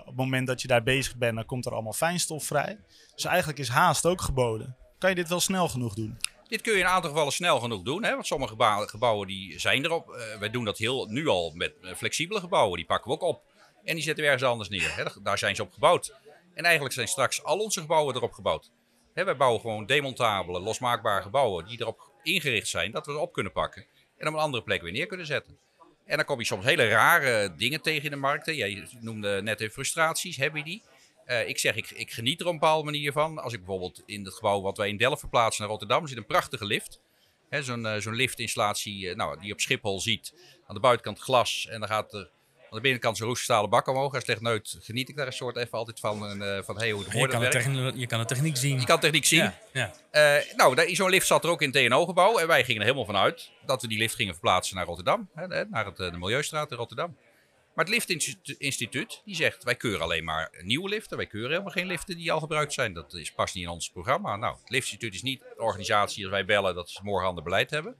Op 0.00 0.06
het 0.06 0.16
moment 0.16 0.46
dat 0.46 0.62
je 0.62 0.68
daar 0.68 0.82
bezig 0.82 1.16
bent, 1.16 1.34
dan 1.34 1.44
komt 1.44 1.66
er 1.66 1.72
allemaal 1.72 1.92
fijnstof 1.92 2.44
vrij. 2.44 2.78
Dus 3.14 3.24
eigenlijk 3.24 3.58
is 3.58 3.68
haast 3.68 4.06
ook 4.06 4.20
geboden. 4.20 4.76
Kan 4.98 5.10
je 5.10 5.16
dit 5.16 5.28
wel 5.28 5.40
snel 5.40 5.68
genoeg 5.68 5.94
doen? 5.94 6.18
Dit 6.48 6.60
kun 6.60 6.72
je 6.72 6.78
in 6.78 6.84
een 6.84 6.90
aantal 6.90 7.10
gevallen 7.10 7.32
snel 7.32 7.60
genoeg 7.60 7.82
doen. 7.82 8.04
Hè? 8.04 8.10
Want 8.12 8.26
sommige 8.26 8.86
gebouwen, 8.86 9.26
die 9.26 9.58
zijn 9.58 9.84
erop. 9.84 10.10
Eh 10.10 10.38
wij 10.38 10.50
doen 10.50 10.64
dat 10.64 10.78
heel, 10.78 11.06
nu 11.06 11.28
al 11.28 11.50
met 11.54 11.74
eh, 11.82 11.94
flexibele 11.94 12.40
gebouwen. 12.40 12.76
Die 12.76 12.86
pakken 12.86 13.10
we 13.10 13.16
ook 13.16 13.22
op. 13.22 13.42
En 13.84 13.94
die 13.94 14.04
zetten 14.04 14.24
we 14.24 14.30
ergens 14.30 14.48
anders 14.50 14.68
neer. 14.68 14.96
Hè? 14.96 15.04
Daar- 15.22 15.38
zijn 15.38 15.56
ze 15.56 15.62
op 15.62 15.72
gebouwd. 15.72 16.14
En 16.54 16.64
eigenlijk 16.64 16.94
zijn 16.94 17.08
straks 17.08 17.42
al 17.44 17.58
onze 17.58 17.80
gebouwen 17.80 18.14
erop 18.14 18.32
gebouwd. 18.32 18.70
Hè, 19.14 19.24
wij 19.24 19.36
bouwen 19.36 19.60
gewoon 19.60 19.86
demontabele, 19.86 20.60
losmaakbare 20.60 21.22
gebouwen 21.22 21.66
die 21.66 21.80
erop 21.80 22.10
ingericht 22.22 22.68
zijn 22.68 22.90
dat 22.90 23.06
we 23.06 23.12
ze 23.12 23.18
op 23.18 23.32
kunnen 23.32 23.52
pakken. 23.52 23.86
En 24.18 24.28
op 24.28 24.34
een 24.34 24.40
andere 24.40 24.62
plek 24.62 24.82
weer 24.82 24.92
neer 24.92 25.06
kunnen 25.06 25.26
zetten. 25.26 25.58
En 26.06 26.16
dan 26.16 26.24
kom 26.24 26.38
je 26.38 26.44
soms 26.44 26.64
hele 26.64 26.88
rare 26.88 27.54
dingen 27.54 27.82
tegen 27.82 28.04
in 28.04 28.10
de 28.10 28.16
markt. 28.16 28.46
hè. 28.46 28.52
Jij 28.52 28.88
noemde 29.00 29.42
net 29.42 29.68
frustraties, 29.72 30.36
heb 30.36 30.56
je 30.56 30.64
die? 30.64 30.82
Eh, 31.24 31.48
ik 31.48 31.58
zeg, 31.58 31.74
ik, 31.74 31.90
ik 31.90 32.10
geniet 32.10 32.40
er 32.40 32.46
op 32.46 32.52
een 32.52 32.58
bepaalde 32.58 32.84
manier 32.84 33.12
van. 33.12 33.38
Als 33.38 33.52
ik 33.52 33.58
bijvoorbeeld 33.58 34.02
in 34.06 34.24
het 34.24 34.34
gebouw 34.34 34.60
wat 34.60 34.76
wij 34.76 34.88
in 34.88 34.96
Delft 34.96 35.20
verplaatsen 35.20 35.62
naar 35.62 35.70
Rotterdam, 35.70 36.06
zit 36.06 36.16
een 36.16 36.26
prachtige 36.26 36.66
lift. 36.66 37.00
Zo'n 37.50 37.86
eh, 37.86 38.00
zo'n 38.00 38.14
liftinstallatie 38.14 39.08
eh, 39.08 39.16
nou, 39.16 39.38
die 39.38 39.46
je 39.46 39.52
op 39.52 39.60
Schiphol 39.60 40.00
ziet. 40.00 40.34
Aan 40.66 40.74
de 40.74 40.80
buitenkant 40.80 41.18
glas 41.18 41.66
en 41.70 41.80
dan 41.80 41.88
gaat 41.88 42.12
er 42.12 42.30
aan 42.58 42.76
de 42.76 42.80
binnenkant 42.80 43.16
zo'n 43.16 43.26
roeststalen 43.26 43.70
bak 43.70 43.88
omhoog. 43.88 44.12
Hij 44.12 44.20
slecht 44.20 44.40
nooit 44.40 44.76
geniet 44.80 45.08
ik 45.08 45.16
daar 45.16 45.26
een 45.26 45.32
soort 45.32 45.56
even 45.56 45.78
altijd 45.78 46.00
van. 46.00 46.28
En, 46.28 46.64
van 46.64 46.78
hey, 46.78 46.90
hoe 46.90 47.04
het 47.04 47.12
Je 47.12 47.28
kan, 47.28 47.40
de 47.72 47.92
je 47.94 48.06
kan 48.06 48.18
de 48.18 48.24
techniek 48.24 48.56
zien. 48.56 48.80
Je 48.80 48.86
kan 48.86 49.00
techniek 49.00 49.24
zien. 49.24 49.52
Ja, 49.72 49.92
ja. 50.12 50.42
Nou, 50.56 50.94
zo'n 50.94 51.10
lift 51.10 51.26
zat 51.26 51.44
er 51.44 51.50
ook 51.50 51.62
in 51.62 51.70
het 51.70 51.86
TNO-gebouw. 51.86 52.38
En 52.38 52.46
wij 52.46 52.64
gingen 52.64 52.80
er 52.80 52.86
helemaal 52.86 53.06
vanuit 53.06 53.50
dat 53.66 53.82
we 53.82 53.88
die 53.88 53.98
lift 53.98 54.14
gingen 54.14 54.32
verplaatsen 54.32 54.76
naar 54.76 54.86
Rotterdam. 54.86 55.28
Hè, 55.34 55.64
naar 55.64 55.84
het, 55.84 55.96
de 55.96 56.18
Milieustraat 56.18 56.70
in 56.70 56.76
Rotterdam. 56.76 57.16
Maar 57.74 57.84
het 57.84 57.94
liftinstituut 57.94 59.22
die 59.24 59.34
zegt, 59.34 59.64
wij 59.64 59.74
keuren 59.74 60.00
alleen 60.00 60.24
maar 60.24 60.50
nieuwe 60.60 60.88
liften. 60.88 61.16
Wij 61.16 61.26
keuren 61.26 61.50
helemaal 61.50 61.72
geen 61.72 61.86
liften 61.86 62.16
die 62.16 62.32
al 62.32 62.40
gebruikt 62.40 62.72
zijn. 62.72 62.92
Dat 62.92 63.14
is, 63.14 63.32
past 63.32 63.54
niet 63.54 63.64
in 63.64 63.70
ons 63.70 63.90
programma. 63.90 64.36
Nou, 64.36 64.56
het 64.60 64.70
liftinstituut 64.70 65.14
is 65.14 65.22
niet 65.22 65.40
de 65.40 65.62
organisatie 65.62 66.24
als 66.24 66.32
wij 66.32 66.44
bellen 66.44 66.74
dat 66.74 66.90
ze 66.90 67.00
morgen 67.02 67.28
ander 67.28 67.44
beleid 67.44 67.70
hebben. 67.70 67.96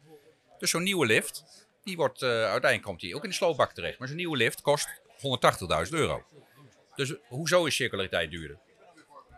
Dus 0.58 0.70
zo'n 0.70 0.82
nieuwe 0.82 1.06
lift, 1.06 1.66
die 1.82 1.96
wordt, 1.96 2.22
eh, 2.22 2.28
uiteindelijk 2.28 2.82
komt 2.82 3.00
die 3.00 3.16
ook 3.16 3.24
in 3.24 3.28
de 3.28 3.34
sloopbak 3.34 3.72
terecht. 3.72 3.98
Maar 3.98 4.08
zo'n 4.08 4.16
nieuwe 4.16 4.37
lift 4.37 4.60
kost 4.60 4.88
180.000 5.16 5.94
euro. 5.94 6.24
Dus 6.94 7.14
hoezo 7.28 7.64
is 7.64 7.74
circulariteit 7.74 8.30
duurder? 8.30 8.58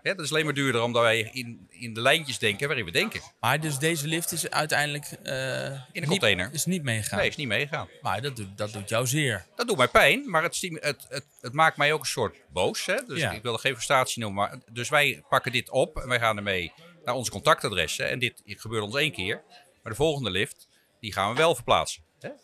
Hè, 0.07 0.15
dat 0.15 0.25
is 0.25 0.31
alleen 0.31 0.45
maar 0.45 0.55
duurder 0.55 0.83
omdat 0.83 1.03
wij 1.03 1.31
in, 1.33 1.67
in 1.71 1.95
de 1.95 2.01
lijntjes 2.01 2.39
denken 2.39 2.67
waarin 2.67 2.85
we 2.85 2.91
denken. 2.91 3.21
Maar 3.41 3.61
dus 3.61 3.79
deze 3.79 4.07
lift 4.07 4.33
is 4.33 4.51
uiteindelijk 4.51 5.05
eh, 5.05 5.65
In 5.93 6.03
een 6.03 6.09
container. 6.09 6.49
is 6.53 6.65
niet 6.65 6.83
meegegaan. 6.83 7.19
Nee, 7.19 7.29
is 7.29 7.37
niet 7.37 7.47
meegegaan. 7.49 7.89
Maar 8.01 8.23
dat 8.23 8.37
doet, 8.37 8.59
dat 8.59 8.73
doet 8.73 8.89
jou 8.89 9.07
zeer. 9.07 9.47
Dat 9.57 9.69
doet 9.69 9.77
mij 9.77 9.89
pijn, 9.89 10.31
maar 10.31 10.43
het, 10.43 10.61
het, 10.61 11.07
het, 11.09 11.25
het 11.41 11.53
maakt 11.53 11.77
mij 11.77 11.93
ook 11.93 12.01
een 12.01 12.07
soort 12.07 12.37
boos. 12.53 12.87
Hè? 12.87 12.97
Dus 13.07 13.21
Ja. 13.21 13.31
ik 13.31 13.43
wil 13.43 13.53
er 13.53 13.59
geen 13.59 13.73
frustratie 13.73 14.23
noemen. 14.23 14.49
Maar, 14.49 14.59
dus 14.73 14.89
wij 14.89 15.23
pakken 15.29 15.53
dit 15.53 15.71
op 15.71 15.97
en 15.97 16.09
wij 16.09 16.19
gaan 16.19 16.37
ermee 16.37 16.73
naar 17.05 17.15
onze 17.15 17.31
contactadressen. 17.31 18.09
En 18.09 18.19
dit 18.19 18.43
gebeurt 18.47 18.83
ons 18.83 18.95
één 18.97 19.13
keer. 19.13 19.43
Maar 19.83 19.93
de 19.93 19.99
volgende 19.99 20.31
lift, 20.31 20.69
die 21.01 21.13
gaan 21.13 21.31
we 21.31 21.37
wel 21.37 21.55
verplaatsen. 21.55 22.03
Hè? 22.21 22.29
Hè, 22.29 22.35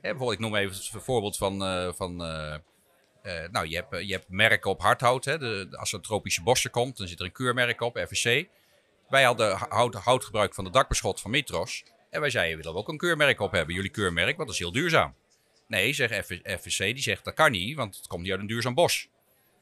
bijvoorbeeld, 0.00 0.32
ik 0.32 0.38
noem 0.38 0.56
even 0.56 0.76
het 0.76 0.90
voorbeeld 1.04 1.36
van... 1.36 1.64
eh, 1.64 1.92
van 1.92 2.24
eh, 2.24 2.54
eh, 3.22 3.48
nou, 3.50 3.68
je 3.68 3.74
hebt, 3.74 3.92
eh, 3.92 4.00
je 4.00 4.12
hebt 4.12 4.28
merken 4.28 4.70
op 4.70 4.80
hardhout. 4.80 5.24
Hè? 5.24 5.38
De, 5.38 5.68
als 5.70 5.92
er 5.92 6.00
tropische 6.00 6.42
bossen 6.42 6.70
komt, 6.70 6.96
dan 6.96 7.08
zit 7.08 7.18
er 7.18 7.24
een 7.24 7.32
keurmerk 7.32 7.80
op, 7.80 8.06
FSC. 8.10 8.44
Wij 9.08 9.22
hadden 9.22 9.56
hout, 9.68 9.94
houtgebruik 9.94 10.54
van 10.54 10.64
de 10.64 10.70
dakbeschot 10.70 11.20
van 11.20 11.30
Mitros. 11.30 11.84
En 12.10 12.20
wij 12.20 12.30
zeiden, 12.30 12.56
willen 12.56 12.72
we 12.72 12.78
ook 12.78 12.88
een 12.88 12.96
keurmerk 12.96 13.40
op 13.40 13.52
hebben. 13.52 13.74
Jullie 13.74 13.90
keurmerk, 13.90 14.36
want 14.36 14.38
dat 14.38 14.48
is 14.48 14.58
heel 14.58 14.72
duurzaam. 14.72 15.14
Nee, 15.66 15.92
zegt 15.92 16.26
FSC, 16.60 16.78
die 16.78 17.02
zegt 17.02 17.24
dat 17.24 17.34
kan 17.34 17.50
niet, 17.50 17.76
want 17.76 17.96
het 17.96 18.06
komt 18.06 18.22
niet 18.22 18.30
uit 18.30 18.40
een 18.40 18.46
duurzaam 18.46 18.74
bos. 18.74 19.08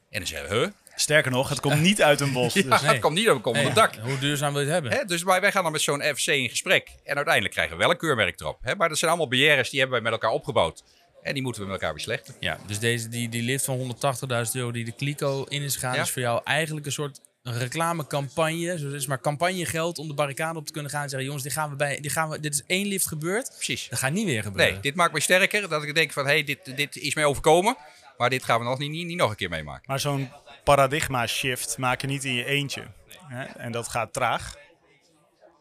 En 0.09 0.19
dan 0.19 0.27
zeggen 0.27 0.49
we, 0.49 0.55
huh? 0.55 0.71
Sterker 0.95 1.31
nog, 1.31 1.49
het 1.49 1.59
komt 1.59 1.81
niet 1.81 2.01
uit 2.01 2.19
een 2.19 2.33
bos. 2.33 2.53
Ja, 2.61 2.61
Dus. 2.61 2.81
het 2.81 2.99
komt 2.99 3.15
niet 3.15 3.27
uit, 3.27 3.45
Nee, 3.45 3.65
het 3.65 3.75
dak. 3.75 3.95
Hoe 3.95 4.19
duurzaam 4.19 4.53
wil 4.53 4.61
je 4.61 4.67
het 4.67 4.81
hebben? 4.81 4.99
Hè, 4.99 5.05
dus 5.05 5.23
wij, 5.23 5.41
wij 5.41 5.51
gaan 5.51 5.63
dan 5.63 5.71
met 5.71 5.81
zo'n 5.81 6.01
FSC 6.01 6.27
in 6.27 6.49
gesprek. 6.49 6.89
En 7.03 7.15
uiteindelijk 7.15 7.53
krijgen 7.53 7.75
we 7.75 7.81
wel 7.81 7.91
een 7.91 7.97
keurmerk 7.97 8.39
erop. 8.39 8.57
Hè? 8.61 8.75
Maar 8.75 8.89
dat 8.89 8.97
zijn 8.97 9.11
allemaal 9.11 9.29
barrières 9.29 9.69
die 9.69 9.79
hebben 9.79 10.01
wij 10.01 10.11
met 10.11 10.21
elkaar 10.21 10.35
opgebouwd. 10.35 10.83
En 11.23 11.33
die 11.33 11.43
moeten 11.43 11.61
we 11.61 11.67
met 11.67 11.77
elkaar 11.79 11.93
beslechten. 11.93 12.35
Ja, 12.39 12.57
dus 12.67 12.79
deze, 12.79 13.07
die, 13.09 13.29
die 13.29 13.41
lift 13.43 13.65
van 13.65 13.95
180.000 13.95 14.51
euro 14.53 14.71
die 14.71 14.85
de 14.85 14.91
kliko 14.91 15.43
in 15.43 15.61
is 15.61 15.73
gegaan, 15.73 15.95
Ja. 15.95 16.01
is 16.01 16.09
voor 16.09 16.21
jou 16.21 16.41
eigenlijk 16.43 16.85
een 16.85 16.91
soort 16.91 17.19
reclamecampagne. 17.43 18.71
Dus 18.71 18.81
het 18.81 18.93
is 18.93 19.05
maar 19.05 19.21
campagnegeld 19.21 19.97
om 19.97 20.07
de 20.07 20.13
barricade 20.13 20.59
op 20.59 20.65
te 20.65 20.71
kunnen 20.71 20.91
gaan 20.91 21.03
en 21.03 21.09
zeggen: 21.09 21.27
jongens, 21.27 21.43
dit, 21.45 21.53
gaan 21.53 21.69
we 21.69 21.75
bij, 21.75 21.99
dit, 21.99 22.11
gaan 22.11 22.29
we, 22.29 22.39
dit 22.39 22.53
is 22.53 22.63
één 22.67 22.87
lift 22.87 23.07
gebeurd. 23.07 23.51
Precies. 23.55 23.87
Dat 23.89 23.99
gaat 23.99 24.11
niet 24.11 24.25
weer 24.25 24.43
gebeuren. 24.43 24.73
Nee, 24.73 24.81
dit 24.81 24.95
maakt 24.95 25.11
mij 25.11 25.21
sterker. 25.21 25.69
Dat 25.69 25.83
ik 25.83 25.95
denk 25.95 26.11
van, 26.11 26.25
hé, 26.25 26.31
hey, 26.31 26.43
dit, 26.43 26.75
dit 26.77 26.95
is 26.95 27.15
mij 27.15 27.25
overkomen. 27.25 27.77
Maar 28.17 28.29
dit 28.29 28.43
gaan 28.43 28.59
we 28.59 28.65
nog 28.65 28.77
niet, 28.77 28.91
niet, 28.91 29.05
niet 29.05 29.17
nog 29.17 29.29
een 29.29 29.35
keer 29.35 29.49
meemaken. 29.49 29.83
Maar 29.85 29.99
zo'n 29.99 30.31
paradigma 30.63 31.27
shift 31.27 31.77
maak 31.77 32.01
je 32.01 32.07
niet 32.07 32.23
in 32.23 32.33
je 32.33 32.45
eentje. 32.45 32.83
Hè? 33.27 33.43
En 33.43 33.71
dat 33.71 33.87
gaat 33.87 34.13
traag. 34.13 34.55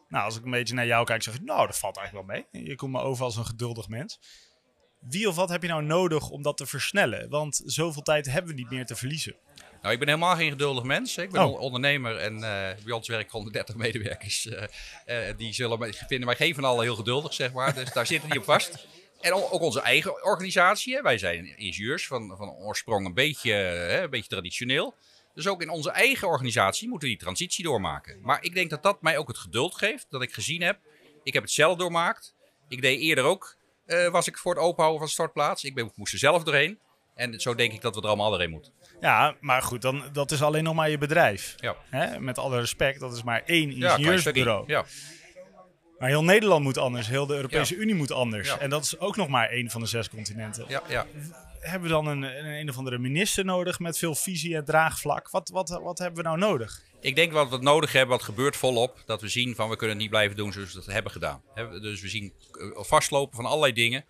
Nou, 0.08 0.24
als 0.24 0.36
ik 0.36 0.44
een 0.44 0.50
beetje 0.50 0.74
naar 0.74 0.86
jou 0.86 1.04
kijk, 1.04 1.22
zeg 1.22 1.34
ik, 1.34 1.42
nou, 1.42 1.66
dat 1.66 1.78
valt 1.78 1.96
eigenlijk 1.96 2.26
wel 2.28 2.36
mee. 2.52 2.64
Je 2.64 2.74
komt 2.76 2.92
me 2.92 3.00
over 3.00 3.24
als 3.24 3.36
een 3.36 3.46
geduldig 3.46 3.88
mens. 3.88 4.20
Wie 5.00 5.28
of 5.28 5.34
wat 5.34 5.48
heb 5.48 5.62
je 5.62 5.68
nou 5.68 5.82
nodig 5.82 6.28
om 6.30 6.42
dat 6.42 6.56
te 6.56 6.66
versnellen? 6.66 7.28
Want 7.28 7.62
zoveel 7.64 8.02
tijd 8.02 8.26
hebben 8.26 8.50
we 8.54 8.60
niet 8.60 8.70
meer 8.70 8.86
te 8.86 8.96
verliezen. 8.96 9.34
Nou, 9.82 9.92
ik 9.92 9.98
ben 9.98 10.08
helemaal 10.08 10.36
geen 10.36 10.50
geduldig 10.50 10.84
mens. 10.84 11.16
Ik 11.16 11.30
ben 11.30 11.42
Oh. 11.42 11.52
on- 11.52 11.58
ondernemer 11.58 12.16
en 12.16 12.34
eh, 12.34 12.84
bij 12.84 12.92
ons 12.92 13.08
werken 13.08 13.30
130 13.32 13.74
medewerkers. 13.76 14.46
eh, 14.46 15.28
eh, 15.28 15.36
die 15.36 15.52
zullen 15.52 15.94
vinden 15.94 16.26
mij 16.26 16.36
geen 16.36 16.54
van 16.54 16.64
allen 16.64 16.82
heel 16.82 16.94
geduldig, 16.96 17.34
zeg 17.34 17.52
maar. 17.52 17.74
Dus 17.74 17.92
daar 17.92 18.06
zitten 18.06 18.30
die 18.30 18.38
op 18.38 18.44
vast. 18.44 18.86
En 19.20 19.32
ook 19.32 19.60
onze 19.60 19.80
eigen 19.80 20.24
organisatie. 20.24 20.94
Hè. 20.94 21.02
Wij 21.02 21.18
zijn 21.18 21.56
ingenieurs 21.58 22.06
van, 22.06 22.34
van 22.36 22.48
oorsprong 22.50 23.06
een 23.06 23.14
beetje, 23.14 23.52
hè, 23.52 24.02
een 24.02 24.10
beetje 24.10 24.28
traditioneel. 24.28 24.94
Dus 25.34 25.46
ook 25.46 25.62
in 25.62 25.68
onze 25.70 25.90
eigen 25.90 26.28
organisatie 26.28 26.88
moeten 26.88 27.08
we 27.08 27.14
die 27.14 27.22
transitie 27.24 27.64
doormaken. 27.64 28.20
Maar 28.22 28.42
ik 28.44 28.54
denk 28.54 28.70
dat 28.70 28.82
dat 28.82 29.02
mij 29.02 29.18
ook 29.18 29.28
het 29.28 29.38
geduld 29.38 29.74
geeft. 29.74 30.06
Dat 30.10 30.22
ik 30.22 30.32
gezien 30.32 30.62
heb, 30.62 30.78
ik 31.22 31.32
heb 31.32 31.42
het 31.42 31.52
zelf 31.52 31.78
doormaakt. 31.78 32.34
Ik 32.68 32.82
deed 32.82 33.00
eerder 33.00 33.24
ook, 33.24 33.56
eh, 33.90 34.08
was 34.08 34.26
ik 34.26 34.38
voor 34.38 34.54
het 34.54 34.62
openhouden 34.62 34.98
van 34.98 35.06
de 35.06 35.12
stortplaats. 35.12 35.64
Ik 35.64 35.74
ben, 35.74 35.92
moest 35.94 36.12
er 36.12 36.18
zelf 36.18 36.42
doorheen. 36.42 36.78
En 37.14 37.40
zo 37.40 37.54
denk 37.54 37.72
ik 37.72 37.80
dat 37.80 37.94
we 37.94 38.00
er 38.00 38.06
allemaal 38.06 38.30
doorheen 38.30 38.50
moeten. 38.50 38.72
Ja, 39.00 39.34
maar 39.40 39.62
goed, 39.62 39.82
dan, 39.82 40.02
dat 40.12 40.30
is 40.30 40.42
alleen 40.42 40.64
nog 40.64 40.74
maar 40.74 40.90
je 40.90 40.98
bedrijf. 40.98 41.54
Ja. 41.56 41.76
Hè? 41.90 42.20
Met 42.20 42.38
alle 42.38 42.58
respect, 42.58 43.00
dat 43.00 43.12
is 43.12 43.22
maar 43.22 43.42
één 43.44 43.70
ingenieursbureau. 43.72 44.64
Ja. 44.66 44.84
Maar 46.00 46.08
heel 46.08 46.24
Nederland 46.24 46.62
moet 46.62 46.78
anders, 46.78 47.06
heel 47.08 47.26
de 47.26 47.34
Europese 47.34 47.74
Unie 47.74 47.94
moet 47.94 48.12
anders. 48.12 48.48
Ja. 48.48 48.58
En 48.58 48.70
dat 48.70 48.84
is 48.84 48.98
ook 48.98 49.16
nog 49.16 49.28
maar 49.28 49.48
één 49.48 49.70
van 49.70 49.80
de 49.80 49.86
zes 49.86 50.08
continenten. 50.08 50.64
Ja, 50.68 50.82
ja. 50.88 51.06
Hebben 51.60 51.88
we 51.88 51.94
dan 51.94 52.06
een, 52.06 52.22
een, 52.22 52.46
een 52.46 52.68
of 52.68 52.76
andere 52.76 52.98
minister 52.98 53.44
nodig 53.44 53.78
met 53.78 53.98
veel 53.98 54.14
visie 54.14 54.56
en 54.56 54.64
draagvlak? 54.64 55.30
Wat, 55.30 55.48
wat, 55.48 55.80
wat 55.82 55.98
hebben 55.98 56.22
we 56.22 56.28
nou 56.28 56.38
nodig? 56.38 56.82
Ik 57.00 57.16
denk 57.16 57.32
wat 57.32 57.50
we 57.50 57.56
nodig 57.58 57.92
hebben, 57.92 58.16
wat 58.16 58.24
gebeurt 58.24 58.56
volop, 58.56 59.02
dat 59.06 59.20
we 59.20 59.28
zien 59.28 59.54
van 59.54 59.68
we 59.68 59.76
kunnen 59.76 59.94
het 59.94 60.02
niet 60.02 60.10
blijven 60.10 60.36
doen 60.36 60.52
zoals 60.52 60.72
we 60.72 60.78
het 60.78 60.92
hebben 60.92 61.12
gedaan. 61.12 61.42
Dus 61.80 62.00
we 62.00 62.08
zien 62.08 62.32
eh, 62.52 62.82
vastlopen 62.82 63.36
van 63.36 63.44
allerlei 63.46 63.72
dingen. 63.72 64.04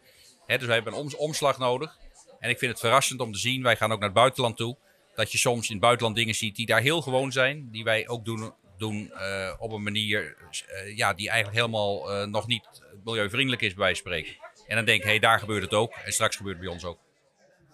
Dus 0.47 0.67
we 0.67 0.73
hebben 0.73 0.93
een 0.93 0.99
oms- 0.99 1.17
omslag 1.17 1.59
nodig. 1.59 1.97
En 2.41 2.51
ik 2.51 2.59
vind 2.59 2.71
het 2.71 2.81
verrassend 2.81 3.21
om 3.21 3.33
te 3.33 3.39
zien, 3.39 3.63
wij 3.63 3.77
gaan 3.77 3.93
ook 3.93 3.99
naar 3.99 4.09
het 4.09 4.19
buitenland 4.19 4.57
toe, 4.57 4.77
dat 5.15 5.33
je 5.33 5.39
soms 5.39 5.67
in 5.67 5.73
het 5.73 5.81
buitenland 5.81 6.17
dingen 6.17 6.35
ziet 6.35 6.57
die 6.57 6.67
daar 6.67 6.81
heel 6.81 7.03
gewoon 7.03 7.33
zijn, 7.33 7.69
die 7.71 7.85
wij 7.85 8.09
ook 8.09 8.25
doen, 8.25 8.53
doen 8.81 9.13
eh, 9.13 9.55
op 9.59 9.73
een 9.73 9.83
manier 9.83 10.37
eh, 10.67 10.97
ja, 10.97 11.15
die 11.15 11.29
eigenlijk 11.29 11.59
helemaal 11.59 12.13
eh, 12.13 12.27
nog 12.27 12.47
niet 12.47 12.69
milieuvriendelijk 13.05 13.63
is 13.63 13.75
bij 13.75 13.85
wijze 13.85 14.03
van 14.03 14.13
spreken. 14.13 14.37
En 14.67 14.77
dan 14.77 14.85
denk 14.85 15.03
ik, 15.03 15.09
hé, 15.09 15.19
daar 15.19 15.39
gebeurt 15.39 15.63
het 15.63 15.75
ook 15.75 15.93
en 16.05 16.13
straks 16.13 16.37
gebeurt 16.37 16.57
het 16.57 16.65
bij 16.65 16.75
ons 16.75 16.85
ook. 16.85 16.99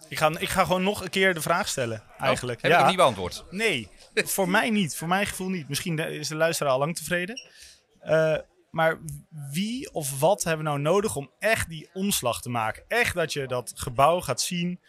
Ik 0.09 0.17
ga, 0.17 0.31
ik 0.39 0.49
ga 0.49 0.63
gewoon 0.63 0.83
nog 0.83 1.01
een 1.03 1.09
keer 1.09 1.33
de 1.33 1.41
vraag 1.41 1.67
stellen, 1.67 2.03
eigenlijk. 2.19 2.57
Oh, 2.57 2.63
heb 2.63 2.71
ik 2.71 2.77
hem 2.77 2.87
niet 2.87 2.97
beantwoord? 2.97 3.43
Nee, 3.49 3.89
voor 4.13 4.49
mij 4.49 4.69
niet. 4.69 4.95
Voor 4.95 5.07
mijn 5.07 5.25
gevoel 5.25 5.49
niet. 5.49 5.69
Misschien 5.69 5.99
is 5.99 6.27
de 6.27 6.35
luisteraar 6.35 6.71
al 6.71 6.79
lang 6.79 6.95
tevreden. 6.95 7.41
Maar 8.71 8.99
wie 9.51 9.93
of 9.93 10.19
wat 10.19 10.43
hebben 10.43 10.65
we 10.65 10.71
nou 10.71 10.81
nodig 10.81 11.15
om 11.15 11.31
echt 11.39 11.69
die 11.69 11.89
omslag 11.93 12.41
te 12.41 12.49
maken? 12.49 12.83
Echt 12.87 13.15
dat 13.15 13.33
je 13.33 13.47
dat 13.47 13.71
gebouw 13.75 14.21
gaat 14.21 14.41
zien, 14.41 14.79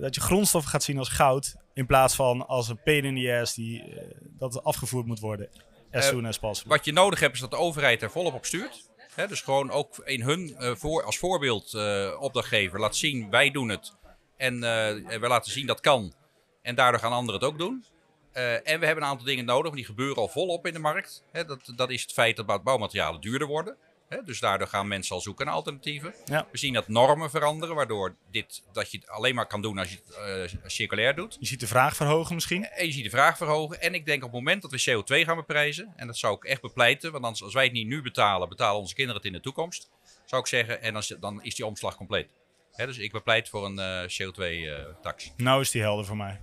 dat 0.00 0.14
je 0.14 0.20
grondstoffen 0.20 0.70
gaat 0.70 0.82
zien 0.82 0.98
als 0.98 1.08
goud, 1.08 1.56
in 1.74 1.86
plaats 1.86 2.14
van 2.14 2.46
als 2.46 2.68
een 2.68 2.82
pain 2.82 3.04
in 3.04 3.14
the 3.14 3.38
ass 3.40 3.54
die, 3.54 3.82
eh, 3.82 4.06
dat 4.20 4.64
afgevoerd 4.64 5.06
moet 5.06 5.20
worden. 5.20 5.48
As 5.92 6.04
Eh, 6.04 6.10
soon 6.10 6.26
as 6.26 6.38
possible. 6.38 6.76
Wat 6.76 6.84
je 6.84 6.92
nodig 6.92 7.20
hebt 7.20 7.34
is 7.34 7.40
dat 7.40 7.50
de 7.50 7.56
overheid 7.56 8.02
er 8.02 8.10
volop 8.10 8.34
op 8.34 8.44
stuurt. 8.44 8.88
Dus 9.28 9.40
gewoon 9.40 9.70
ook 9.70 9.98
in 10.04 10.22
hun 10.22 10.56
eh, 10.56 10.74
voor, 10.74 11.02
als 11.02 11.18
voorbeeld 11.18 11.74
eh, 11.74 12.16
opdrachtgever 12.20 12.80
laat 12.80 12.96
zien, 12.96 13.30
wij 13.30 13.50
doen 13.50 13.68
het. 13.68 13.92
En 14.36 14.54
eh, 14.54 15.18
we 15.18 15.28
laten 15.28 15.52
zien 15.52 15.66
dat 15.66 15.80
kan. 15.80 16.14
En 16.62 16.74
daardoor 16.74 17.00
gaan 17.00 17.12
anderen 17.12 17.40
het 17.40 17.50
ook 17.50 17.58
doen. 17.58 17.84
Eh, 18.32 18.52
en 18.52 18.80
we 18.80 18.86
hebben 18.86 19.04
een 19.04 19.10
aantal 19.10 19.26
dingen 19.26 19.44
nodig, 19.44 19.72
die 19.74 19.84
gebeuren 19.84 20.16
al 20.16 20.28
volop 20.28 20.66
in 20.66 20.72
de 20.72 20.78
markt. 20.78 21.24
Dat, 21.32 21.72
dat 21.76 21.90
is 21.90 22.02
het 22.02 22.12
feit 22.12 22.36
dat 22.36 22.46
bouw- 22.46 22.62
bouwmaterialen 22.62 23.20
duurder 23.20 23.48
worden. 23.48 23.76
Hè, 24.14 24.22
dus 24.24 24.40
daardoor 24.40 24.66
gaan 24.66 24.88
mensen 24.88 25.14
al 25.14 25.20
zoeken 25.20 25.46
naar 25.46 25.54
alternatieven. 25.54 26.14
Ja. 26.24 26.46
We 26.52 26.58
zien 26.58 26.72
dat 26.72 26.88
normen 26.88 27.30
veranderen, 27.30 27.74
waardoor 27.74 28.16
dit, 28.30 28.62
dat 28.72 28.90
je 28.90 28.98
het 28.98 29.08
alleen 29.08 29.34
maar 29.34 29.46
kan 29.46 29.62
doen 29.62 29.78
als 29.78 29.90
je 29.90 29.98
het 30.06 30.52
eh, 30.52 30.58
circulair 30.66 31.14
doet. 31.14 31.36
Je 31.40 31.46
ziet 31.46 31.60
de 31.60 31.66
vraag 31.66 31.96
verhogen 31.96 32.34
misschien. 32.34 32.64
En 32.64 32.86
je 32.86 32.92
ziet 32.92 33.04
de 33.04 33.10
vraag 33.10 33.36
verhogen. 33.36 33.80
En 33.80 33.94
ik 33.94 34.06
denk 34.06 34.24
op 34.24 34.28
het 34.32 34.38
moment 34.38 34.62
dat 34.62 34.70
we 34.70 35.02
CO2 35.22 35.26
gaan 35.26 35.36
beprijzen, 35.36 35.92
en 35.96 36.06
dat 36.06 36.16
zou 36.16 36.34
ik 36.36 36.44
echt 36.44 36.60
bepleiten, 36.60 37.12
want 37.12 37.24
anders, 37.24 37.42
als 37.42 37.54
wij 37.54 37.64
het 37.64 37.72
niet 37.72 37.86
nu 37.86 38.02
betalen, 38.02 38.48
betalen 38.48 38.80
onze 38.80 38.94
kinderen 38.94 39.20
het 39.22 39.30
in 39.30 39.36
de 39.36 39.40
toekomst. 39.44 39.90
Zou 40.24 40.40
ik 40.42 40.48
zeggen, 40.48 40.82
en 40.82 40.92
dan, 40.92 41.02
is- 41.02 41.16
dan 41.20 41.42
is 41.42 41.54
die 41.54 41.66
omslag 41.66 41.96
compleet. 41.96 42.28
Hè, 42.72 42.86
dus 42.86 42.98
ik 42.98 43.12
bepleit 43.12 43.48
voor 43.48 43.64
een 43.66 43.78
eh, 43.78 44.02
CO2-tax. 44.02 45.32
Nou 45.36 45.60
is 45.60 45.70
die 45.70 45.82
helder 45.82 46.04
voor 46.04 46.16
mij. 46.16 46.40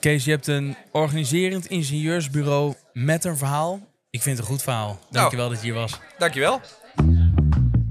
Kees, 0.00 0.24
je 0.24 0.30
hebt 0.30 0.46
een 0.46 0.76
organiserend 0.92 1.66
ingenieursbureau 1.66 2.74
met 2.92 3.24
een 3.24 3.36
verhaal. 3.36 3.92
Ik 4.14 4.22
vind 4.22 4.36
het 4.36 4.46
een 4.46 4.52
goed 4.52 4.62
verhaal. 4.62 4.98
Dankjewel 5.10 5.48
dat 5.48 5.58
je 5.58 5.64
hier 5.64 5.74
was. 5.74 5.98
Dankjewel. 6.18 6.60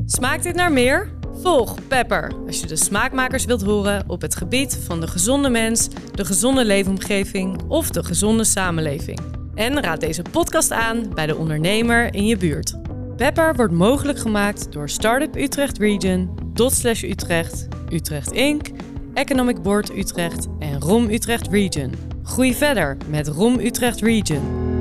Smaakt 0.06 0.44
dit 0.44 0.56
naar 0.56 0.72
meer? 0.72 1.12
Volg 1.42 1.88
Pepper 1.88 2.32
als 2.48 2.60
je 2.60 2.68
de 2.68 2.76
smaakmakers 2.76 3.46
wilt 3.46 3.62
horen 3.62 4.04
op 4.08 4.22
het 4.22 4.36
gebied 4.36 4.80
van 4.86 5.00
de 5.00 5.08
gezonde 5.08 5.50
mens, 5.50 5.88
de 6.12 6.26
gezonde 6.26 6.66
leefomgeving 6.66 7.62
of 7.68 7.90
de 7.90 8.04
gezonde 8.04 8.44
samenleving. 8.44 9.20
En 9.56 9.82
raad 9.82 10.00
deze 10.00 10.22
podcast 10.32 10.72
aan 10.72 11.14
bij 11.14 11.26
de 11.26 11.36
ondernemer 11.36 12.14
in 12.14 12.26
je 12.26 12.38
buurt. 12.38 12.74
Pepper 13.16 13.56
wordt 13.56 13.74
mogelijk 13.74 14.20
gemaakt 14.20 14.72
door 14.72 14.90
Startup 14.90 15.36
Utrecht 15.36 15.78
Region, 15.78 16.38
Dotslash 16.54 17.04
Utrecht, 17.04 17.68
Utrecht 17.90 18.32
Inc., 18.32 18.68
Economic 19.14 19.62
Board 19.62 19.98
Utrecht 19.98 20.48
en 20.60 20.82
ROM 20.82 21.10
Utrecht 21.10 21.48
Region. 21.48 21.94
Groei 22.24 22.54
verder 22.54 22.98
met 23.08 23.28
ROM 23.28 23.60
Utrecht 23.60 24.02
Region. 24.02 24.73